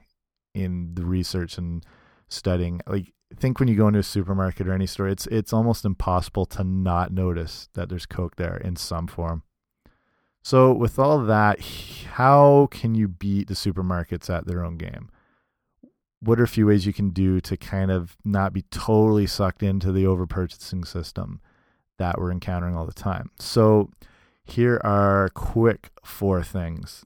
in 0.54 0.94
the 0.96 1.06
research 1.06 1.58
and 1.58 1.86
studying. 2.28 2.82
Like 2.86 3.14
think 3.38 3.60
when 3.60 3.70
you 3.70 3.78
go 3.78 3.88
into 3.88 4.02
a 4.02 4.04
supermarket 4.04 4.68
or 4.68 4.74
any 4.74 4.88
store, 4.88 5.08
it's 5.08 5.26
it's 5.28 5.54
almost 5.54 5.86
impossible 5.86 6.46
to 6.48 6.66
not 6.66 7.14
notice 7.14 7.70
that 7.76 7.88
there's 7.88 8.06
Coke 8.06 8.36
there 8.36 8.58
in 8.58 8.76
some 8.76 9.08
form. 9.08 9.44
So 10.44 10.74
with 10.74 11.00
all 11.00 11.24
that, 11.24 11.62
how 12.16 12.68
can 12.72 12.94
you 12.94 13.08
beat 13.08 13.48
the 13.48 13.54
supermarkets 13.54 14.30
at 14.30 14.48
their 14.48 14.66
own 14.66 14.76
game? 14.76 15.10
What 16.22 16.40
are 16.40 16.44
a 16.44 16.48
few 16.48 16.68
ways 16.68 16.86
you 16.86 16.94
can 16.94 17.12
do 17.12 17.40
to 17.42 17.56
kind 17.56 17.92
of 17.92 18.18
not 18.26 18.54
be 18.54 18.64
totally 18.64 19.26
sucked 19.26 19.64
into 19.64 19.92
the 19.92 20.06
over 20.06 20.26
purchasing 20.28 20.84
system 20.84 21.40
that 21.98 22.20
we're 22.20 22.32
encountering 22.32 22.76
all 22.76 22.86
the 22.86 22.94
time? 22.94 23.32
So 23.40 23.90
here 24.44 24.82
are 24.84 25.30
quick 25.30 25.92
four 26.04 26.44
things 26.44 27.06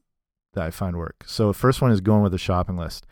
that 0.54 0.63
I 0.63 0.71
find 0.71 0.97
work. 0.97 1.23
So 1.28 1.54
first 1.54 1.82
one 1.82 1.91
is 1.91 2.02
going 2.02 2.23
with 2.23 2.34
a 2.34 2.39
shopping 2.39 2.78
list. 2.78 3.06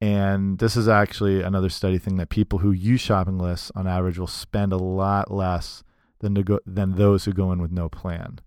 And 0.00 0.58
this 0.58 0.76
is 0.76 0.88
actually 0.88 1.42
another 1.42 1.68
study 1.68 1.98
thing 1.98 2.16
that 2.18 2.28
people 2.28 2.60
who 2.60 2.70
use 2.70 3.00
shopping 3.00 3.38
lists 3.38 3.72
on 3.74 3.88
average 3.88 4.18
will 4.18 4.28
spend 4.28 4.72
a 4.72 4.76
lot 4.76 5.30
less 5.30 5.82
than 6.20 6.34
go, 6.34 6.60
than 6.64 6.94
those 6.94 7.24
who 7.24 7.32
go 7.32 7.50
in 7.52 7.60
with 7.60 7.72
no 7.72 7.88
plan. 7.88 8.38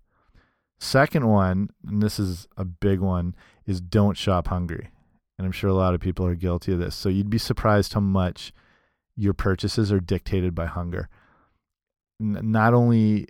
Second 0.80 1.28
one, 1.28 1.68
and 1.86 2.02
this 2.02 2.18
is 2.18 2.48
a 2.56 2.64
big 2.64 3.00
one, 3.00 3.34
is 3.66 3.80
don't 3.80 4.16
shop 4.16 4.48
hungry. 4.48 4.90
And 5.42 5.48
I'm 5.48 5.52
sure 5.52 5.68
a 5.68 5.74
lot 5.74 5.92
of 5.92 6.00
people 6.00 6.24
are 6.24 6.36
guilty 6.36 6.72
of 6.72 6.78
this. 6.78 6.94
So 6.94 7.08
you'd 7.08 7.28
be 7.28 7.36
surprised 7.36 7.94
how 7.94 8.00
much 8.00 8.52
your 9.16 9.34
purchases 9.34 9.90
are 9.90 9.98
dictated 9.98 10.54
by 10.54 10.66
hunger. 10.66 11.08
N 12.20 12.38
not 12.44 12.74
only 12.74 13.26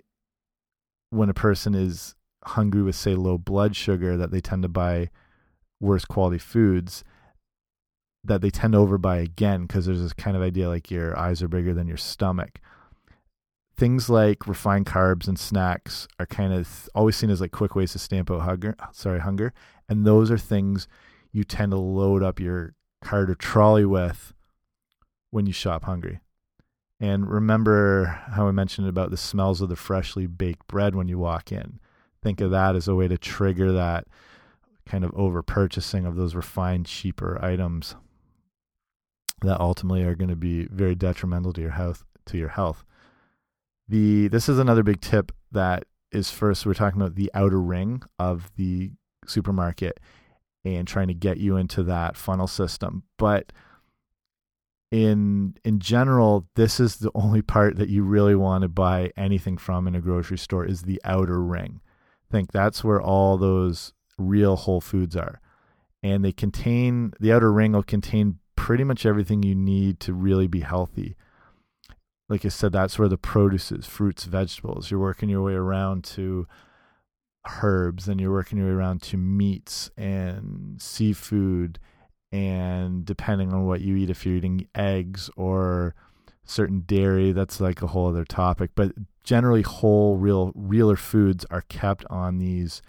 when 1.09 1.31
a 1.31 1.35
person 1.35 1.75
is 1.75 2.15
hungry 2.45 2.83
with, 2.83 2.97
say, 2.97 3.15
low 3.15 3.39
blood 3.39 3.75
sugar, 3.75 4.19
that 4.19 4.31
they 4.31 4.43
tend 4.43 4.63
to 4.63 4.69
buy 4.69 5.09
worse 5.81 6.05
quality 6.05 6.37
foods 6.37 7.03
that 8.23 8.43
they 8.43 8.51
tend 8.51 8.75
to 8.75 8.79
overbuy 8.79 9.23
again 9.23 9.63
because 9.63 9.87
there's 9.87 10.03
this 10.03 10.13
kind 10.13 10.37
of 10.37 10.43
idea 10.43 10.69
like 10.69 10.91
your 10.91 11.19
eyes 11.19 11.43
are 11.43 11.49
bigger 11.49 11.73
than 11.73 11.89
your 11.89 11.97
stomach. 11.97 12.61
Things 13.75 14.11
like 14.11 14.47
refined 14.47 14.85
carbs 14.85 15.27
and 15.27 15.39
snacks 15.39 16.07
are 16.19 16.27
kind 16.27 16.53
of 16.53 16.91
always 16.95 17.17
seen 17.17 17.31
as 17.31 17.41
like 17.41 17.53
quick 17.53 17.75
ways 17.75 17.93
to 17.93 17.99
stamp 17.99 18.31
out 18.31 18.43
hunger. 18.43 18.77
Sorry, 18.93 19.21
hunger, 19.21 19.55
and 19.89 20.07
those 20.07 20.31
are 20.31 20.37
things 20.37 20.87
you 21.33 21.45
tend 21.45 21.73
to 21.73 21.79
load 21.79 22.23
up 22.23 22.39
your 22.39 22.75
cart 23.03 23.31
or 23.31 23.35
trolley 23.35 23.85
with 23.85 24.33
when 25.31 25.47
you 25.47 25.53
shop 25.53 25.85
hungry. 25.85 26.21
And 27.01 27.29
remember 27.29 28.05
how 28.31 28.47
I 28.47 28.53
mentioned 28.53 28.87
about 28.87 29.11
the 29.11 29.17
smells 29.17 29.61
of 29.61 29.69
the 29.69 29.77
freshly 29.77 30.27
baked 30.27 30.69
bread 30.69 30.95
when 30.95 31.09
you 31.09 31.19
walk 31.19 31.51
in. 31.51 31.81
Think 32.23 32.41
of 32.41 32.53
that 32.53 32.77
as 32.77 32.87
a 32.87 32.95
way 32.95 33.09
to 33.09 33.19
trigger 33.19 33.73
that 33.73 34.07
kind 34.87 35.05
of 35.05 35.13
over 35.15 35.43
purchasing 35.43 36.07
of 36.07 36.17
those 36.17 36.35
refined, 36.35 36.87
cheaper 36.87 37.43
items 37.45 37.97
that 39.41 39.61
ultimately 39.61 40.05
are 40.05 40.15
going 40.15 40.31
to 40.31 40.37
be 40.37 40.67
very 40.67 40.95
detrimental 40.95 41.53
to 41.53 41.61
your 41.61 41.71
health 41.71 42.05
to 42.27 42.39
your 42.39 42.51
health. 42.51 42.85
The 43.89 44.29
this 44.29 44.49
is 44.49 44.59
another 44.59 44.85
big 44.85 45.01
tip 45.01 45.33
that 45.51 45.85
is 46.13 46.31
first 46.31 46.65
we're 46.65 46.75
talking 46.75 47.01
about 47.01 47.17
the 47.17 47.31
outer 47.35 47.61
ring 47.61 48.03
of 48.19 48.53
the 48.57 48.93
supermarket 49.27 49.99
and 50.65 50.87
trying 50.87 51.09
to 51.09 51.15
get 51.15 51.39
you 51.39 51.57
into 51.57 51.83
that 51.85 52.17
funnel 52.17 52.47
system. 52.47 53.05
But 53.19 53.53
in 54.91 55.57
in 55.65 55.81
general, 55.81 56.47
this 56.55 56.79
is 56.79 56.97
the 56.97 57.11
only 57.15 57.43
part 57.43 57.77
that 57.77 57.89
you 57.89 58.03
really 58.05 58.35
want 58.35 58.63
to 58.63 58.69
buy 58.69 59.11
anything 59.17 59.57
from 59.57 59.89
in 59.89 59.95
a 59.95 60.01
grocery 60.01 60.39
store 60.39 60.65
is 60.65 60.83
the 60.83 61.01
outer 61.05 61.43
ring. 61.43 61.81
I 62.29 62.33
think 62.33 62.53
that's 62.53 62.85
where 62.85 63.01
all 63.01 63.37
those 63.37 63.93
real 64.19 64.57
whole 64.57 64.81
foods 64.81 65.17
are. 65.17 65.41
And 66.03 66.25
they 66.25 66.33
contain 66.33 67.13
the 67.21 67.33
outer 67.33 67.53
ring 67.53 67.73
will 67.73 67.83
contain 67.83 68.39
pretty 68.57 68.85
much 68.85 69.07
everything 69.07 69.43
you 69.43 69.55
need 69.55 69.99
to 70.01 70.13
really 70.13 70.47
be 70.47 70.61
healthy. 70.61 71.17
Like 72.29 72.45
I 72.45 72.49
said, 72.49 72.73
that's 72.73 72.99
where 72.99 73.09
the 73.09 73.19
produce 73.19 73.73
is 73.73 73.87
fruits, 73.87 74.25
vegetables. 74.25 74.91
You're 74.91 75.01
working 75.01 75.29
your 75.29 75.43
way 75.43 75.55
around 75.55 76.05
to 76.05 76.47
herbs, 77.63 78.09
and 78.09 78.21
you're 78.21 78.33
working 78.33 78.59
your 78.59 78.69
way 78.69 78.73
around 78.73 79.03
to 79.03 79.17
meats 79.17 79.91
and 79.97 80.81
seafood. 80.81 81.79
And 82.31 83.05
depending 83.05 83.53
on 83.53 83.67
what 83.67 83.83
you 83.83 83.97
eat, 83.97 84.11
if 84.11 84.25
you're 84.25 84.37
eating 84.37 84.67
eggs 84.75 85.29
or 85.37 85.95
certain 86.45 86.81
dairy, 86.87 87.33
that's 87.33 87.61
like 87.61 87.83
a 87.83 87.89
whole 87.89 88.09
other 88.09 88.25
topic. 88.25 88.71
But 88.75 88.93
generally, 89.23 89.63
whole, 89.63 90.17
real, 90.17 90.53
realer 90.55 90.97
foods 90.97 91.45
are 91.51 91.63
kept 91.63 92.05
on 92.09 92.39
these 92.39 92.81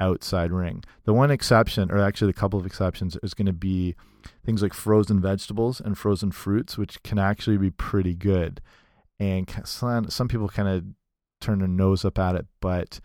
outside 0.00 0.50
ring. 0.50 0.82
The 1.04 1.14
one 1.14 1.30
exception, 1.30 1.90
or 1.90 1.98
actually 1.98 2.32
the 2.32 2.38
couple 2.38 2.58
of 2.58 2.66
exceptions, 2.66 3.16
is 3.22 3.34
going 3.34 3.46
to 3.46 3.52
be 3.52 3.94
things 4.44 4.62
like 4.62 4.74
frozen 4.74 5.20
vegetables 5.20 5.80
and 5.80 5.96
frozen 5.96 6.32
fruits, 6.32 6.76
which 6.76 7.02
can 7.02 7.18
actually 7.18 7.58
be 7.58 7.70
pretty 7.70 8.14
good. 8.14 8.60
And 9.18 9.48
some 9.66 10.28
people 10.28 10.48
kind 10.48 10.68
of 10.68 10.84
turn 11.40 11.58
their 11.58 11.68
nose 11.68 12.04
up 12.04 12.18
at 12.18 12.34
it, 12.34 12.46
but 12.60 13.00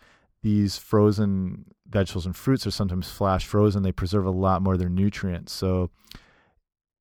these 0.46 0.78
frozen 0.78 1.64
vegetables 1.88 2.24
and 2.24 2.36
fruits 2.36 2.68
are 2.68 2.70
sometimes 2.70 3.10
flash 3.10 3.44
frozen. 3.44 3.82
They 3.82 3.90
preserve 3.90 4.24
a 4.24 4.30
lot 4.30 4.62
more 4.62 4.74
of 4.74 4.78
their 4.78 4.88
nutrients. 4.88 5.52
So 5.52 5.90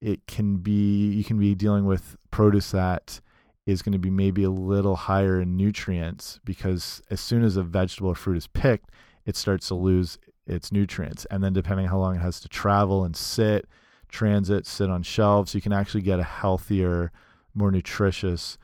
it 0.02 0.26
can 0.26 0.58
be, 0.58 1.12
you 1.12 1.24
can 1.24 1.38
be 1.38 1.54
dealing 1.54 1.86
with 1.86 2.18
produce 2.32 2.72
that 2.72 3.22
is 3.68 3.84
going 3.84 3.94
to 3.94 4.00
be 4.00 4.10
maybe 4.10 4.44
a 4.44 4.50
little 4.50 4.96
higher 4.96 5.40
in 5.40 5.56
nutrients 5.56 6.40
because 6.44 7.04
as 7.12 7.22
soon 7.22 7.44
as 7.44 7.56
a 7.56 7.62
vegetable 7.62 8.10
or 8.10 8.16
fruit 8.16 8.38
is 8.38 8.48
picked, 8.48 8.90
it 9.28 9.36
starts 9.36 9.68
to 9.68 9.76
lose 9.76 10.18
its 10.48 10.72
nutrients. 10.72 11.26
And 11.30 11.44
then 11.44 11.54
depending 11.54 11.86
how 11.86 12.00
long 12.00 12.16
it 12.16 12.22
has 12.24 12.40
to 12.40 12.48
travel 12.48 13.04
and 13.04 13.16
sit, 13.16 13.68
transit, 14.10 14.66
sit 14.66 14.90
on 14.90 15.04
shelves, 15.04 15.54
you 15.54 15.62
can 15.62 15.72
actually 15.72 16.02
get 16.02 16.20
a 16.20 16.24
healthier, 16.24 17.12
more 17.54 17.70
nutritious 17.70 18.58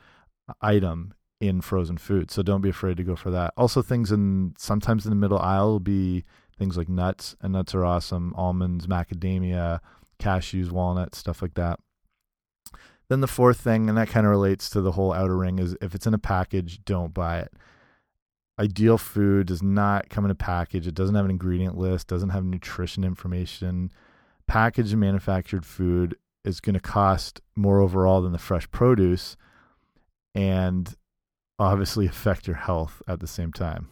item 0.60 1.14
in 1.42 1.60
frozen 1.60 1.98
food. 1.98 2.30
So 2.30 2.42
don't 2.42 2.60
be 2.60 2.70
afraid 2.70 2.96
to 2.96 3.04
go 3.04 3.16
for 3.16 3.30
that. 3.30 3.52
Also 3.56 3.82
things 3.82 4.12
in 4.12 4.54
sometimes 4.56 5.04
in 5.04 5.10
the 5.10 5.16
middle 5.16 5.38
aisle 5.38 5.72
will 5.72 5.80
be 5.80 6.24
things 6.58 6.76
like 6.76 6.88
nuts, 6.88 7.34
and 7.40 7.52
nuts 7.52 7.74
are 7.74 7.84
awesome, 7.84 8.32
almonds, 8.36 8.86
macadamia, 8.86 9.80
cashews, 10.18 10.70
walnuts, 10.70 11.18
stuff 11.18 11.42
like 11.42 11.54
that. 11.54 11.80
Then 13.08 13.20
the 13.20 13.26
fourth 13.26 13.60
thing, 13.60 13.88
and 13.88 13.98
that 13.98 14.08
kind 14.08 14.24
of 14.24 14.30
relates 14.30 14.70
to 14.70 14.80
the 14.80 14.92
whole 14.92 15.12
outer 15.12 15.36
ring, 15.36 15.58
is 15.58 15.76
if 15.82 15.94
it's 15.94 16.06
in 16.06 16.14
a 16.14 16.18
package, 16.18 16.84
don't 16.84 17.12
buy 17.12 17.40
it 17.40 17.52
ideal 18.58 18.98
food 18.98 19.46
does 19.46 19.62
not 19.62 20.08
come 20.08 20.24
in 20.24 20.30
a 20.30 20.36
package. 20.36 20.86
It 20.86 20.94
doesn't 20.94 21.14
have 21.14 21.24
an 21.24 21.30
ingredient 21.30 21.76
list, 21.76 22.06
doesn't 22.06 22.30
have 22.30 22.44
nutrition 22.44 23.04
information. 23.04 23.90
Packaged 24.46 24.92
and 24.92 25.00
manufactured 25.00 25.64
food 25.64 26.16
is 26.44 26.60
going 26.60 26.74
to 26.74 26.80
cost 26.80 27.40
more 27.56 27.80
overall 27.80 28.20
than 28.20 28.32
the 28.32 28.38
fresh 28.38 28.70
produce 28.70 29.36
and 30.34 30.94
obviously 31.58 32.06
affect 32.06 32.46
your 32.46 32.56
health 32.56 33.02
at 33.06 33.20
the 33.20 33.26
same 33.26 33.52
time. 33.52 33.88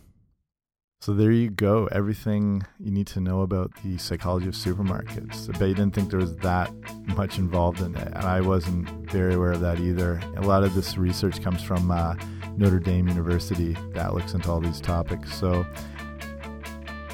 So 1.03 1.15
there 1.15 1.31
you 1.33 1.49
go, 1.49 1.87
everything 1.91 2.63
you 2.79 2.91
need 2.91 3.07
to 3.07 3.21
know 3.21 3.41
about 3.41 3.73
the 3.83 3.97
psychology 3.97 4.49
of 4.49 4.55
supermarkets. 4.55 5.49
I 5.49 5.59
bet 5.59 5.71
you 5.71 5.75
didn't 5.75 5.95
think 5.95 6.11
there 6.11 6.21
was 6.21 6.37
that 6.37 6.71
much 7.17 7.39
involved 7.39 7.81
in 7.81 7.97
it, 7.97 8.09
and 8.09 8.27
I 8.27 8.43
wasn't 8.43 8.87
very 9.11 9.33
aware 9.33 9.53
of 9.53 9.61
that 9.61 9.81
either. 9.81 10.21
A 10.37 10.43
lot 10.43 10.63
of 10.63 10.75
this 10.75 10.99
research 10.99 11.43
comes 11.43 11.63
from 11.63 11.91
uh, 11.91 12.17
Notre 12.59 12.79
Dame 12.79 13.09
University 13.09 13.79
that 13.95 14.13
looks 14.13 14.35
into 14.35 14.51
all 14.51 14.61
these 14.61 14.79
topics. 14.79 15.35
So 15.35 15.65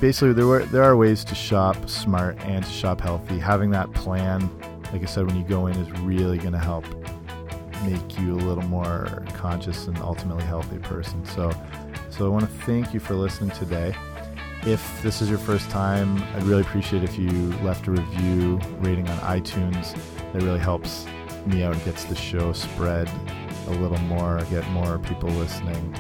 basically, 0.00 0.32
there 0.32 0.48
were 0.48 0.64
there 0.64 0.82
are 0.82 0.96
ways 0.96 1.22
to 1.24 1.36
shop 1.36 1.88
smart 1.88 2.36
and 2.40 2.64
to 2.64 2.70
shop 2.70 3.00
healthy. 3.00 3.38
Having 3.38 3.70
that 3.70 3.92
plan, 3.94 4.50
like 4.92 5.02
I 5.02 5.06
said, 5.06 5.26
when 5.26 5.36
you 5.36 5.44
go 5.44 5.68
in, 5.68 5.76
is 5.76 6.00
really 6.00 6.38
going 6.38 6.54
to 6.54 6.58
help 6.58 6.84
make 7.84 8.18
you 8.18 8.34
a 8.34 8.42
little 8.42 8.64
more 8.64 9.24
conscious 9.34 9.86
and 9.86 9.98
ultimately 9.98 10.44
healthy 10.44 10.78
person. 10.78 11.24
So, 11.26 11.52
so 12.10 12.26
I 12.26 12.28
want 12.28 12.44
to 12.44 12.50
thank 12.64 12.94
you 12.94 13.00
for 13.00 13.14
listening 13.14 13.50
today. 13.50 13.94
If 14.62 15.02
this 15.02 15.22
is 15.22 15.28
your 15.28 15.38
first 15.38 15.70
time, 15.70 16.22
I'd 16.34 16.42
really 16.42 16.62
appreciate 16.62 17.04
if 17.04 17.18
you 17.18 17.30
left 17.62 17.86
a 17.86 17.92
review 17.92 18.58
rating 18.78 19.08
on 19.08 19.18
iTunes. 19.18 19.94
That 20.32 20.42
really 20.42 20.58
helps 20.58 21.06
me 21.46 21.62
out 21.62 21.74
and 21.74 21.84
gets 21.84 22.04
the 22.04 22.16
show 22.16 22.52
spread 22.52 23.08
a 23.68 23.70
little 23.70 23.98
more, 23.98 24.40
get 24.50 24.68
more 24.70 24.98
people 24.98 25.28
listening. 25.30 25.94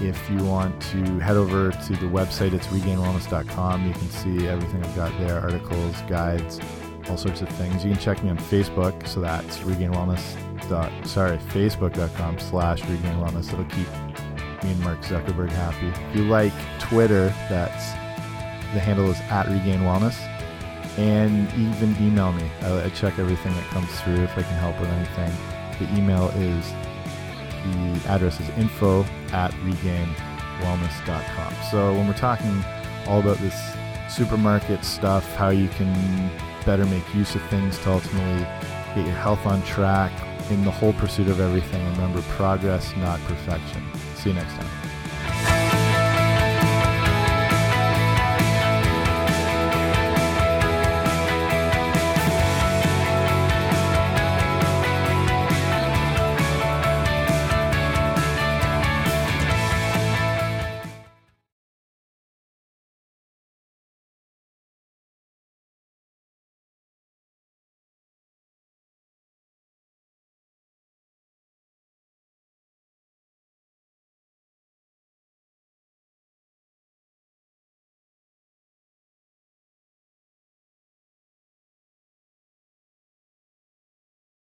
If 0.00 0.30
you 0.30 0.36
want 0.44 0.80
to 0.92 1.18
head 1.18 1.36
over 1.36 1.72
to 1.72 1.92
the 1.94 2.06
website, 2.06 2.52
it's 2.52 2.68
regainedwellness.com. 2.68 3.86
You 3.86 3.92
can 3.92 4.10
see 4.10 4.46
everything 4.46 4.84
I've 4.84 4.94
got 4.94 5.18
there 5.18 5.40
articles, 5.40 5.96
guides, 6.02 6.60
all 7.08 7.16
sorts 7.16 7.40
of 7.40 7.48
things. 7.48 7.84
You 7.84 7.92
can 7.92 8.00
check 8.00 8.22
me 8.22 8.30
on 8.30 8.38
Facebook, 8.38 9.08
so 9.08 9.20
that's 9.20 9.62
regain 9.62 9.92
wellness. 9.92 10.36
Dot, 10.68 10.92
sorry, 11.06 11.38
facebook.com 11.38 12.38
slash 12.38 12.80
regain 12.82 13.16
wellness. 13.16 13.52
It'll 13.52 13.64
keep 13.66 13.88
me 14.64 14.72
and 14.72 14.80
Mark 14.80 15.00
Zuckerberg 15.00 15.50
happy. 15.50 15.88
If 15.88 16.16
you 16.16 16.24
like 16.24 16.52
Twitter, 16.80 17.28
that's 17.48 17.92
the 18.72 18.80
handle 18.80 19.10
is 19.10 19.20
at 19.30 19.46
regain 19.46 19.80
wellness. 19.80 20.18
And 20.98 21.48
even 21.54 21.96
email 22.04 22.32
me. 22.32 22.50
I, 22.62 22.84
I 22.84 22.88
check 22.90 23.18
everything 23.18 23.54
that 23.54 23.64
comes 23.68 23.88
through 24.00 24.22
if 24.24 24.36
I 24.36 24.42
can 24.42 24.58
help 24.58 24.78
with 24.80 24.90
anything. 24.90 25.32
The 25.78 25.88
email 25.96 26.28
is 26.30 26.72
the 27.64 28.00
address 28.08 28.40
is 28.40 28.48
info 28.50 29.04
at 29.32 29.52
regainedwellness.com. 29.52 31.54
So 31.70 31.94
when 31.94 32.08
we're 32.08 32.14
talking 32.14 32.64
all 33.06 33.20
about 33.20 33.38
this 33.38 33.56
supermarket 34.08 34.84
stuff, 34.84 35.34
how 35.36 35.50
you 35.50 35.68
can 35.68 36.30
better 36.66 36.84
make 36.86 37.14
use 37.14 37.34
of 37.34 37.42
things 37.44 37.78
to 37.80 37.92
ultimately 37.92 38.44
get 38.94 39.06
your 39.06 39.14
health 39.14 39.46
on 39.46 39.62
track 39.62 40.12
in 40.50 40.64
the 40.64 40.70
whole 40.70 40.92
pursuit 40.94 41.28
of 41.28 41.40
everything. 41.40 41.84
Remember, 41.92 42.22
progress, 42.22 42.94
not 42.96 43.20
perfection. 43.20 43.82
See 44.16 44.30
you 44.30 44.34
next 44.34 44.54
time. 44.54 44.87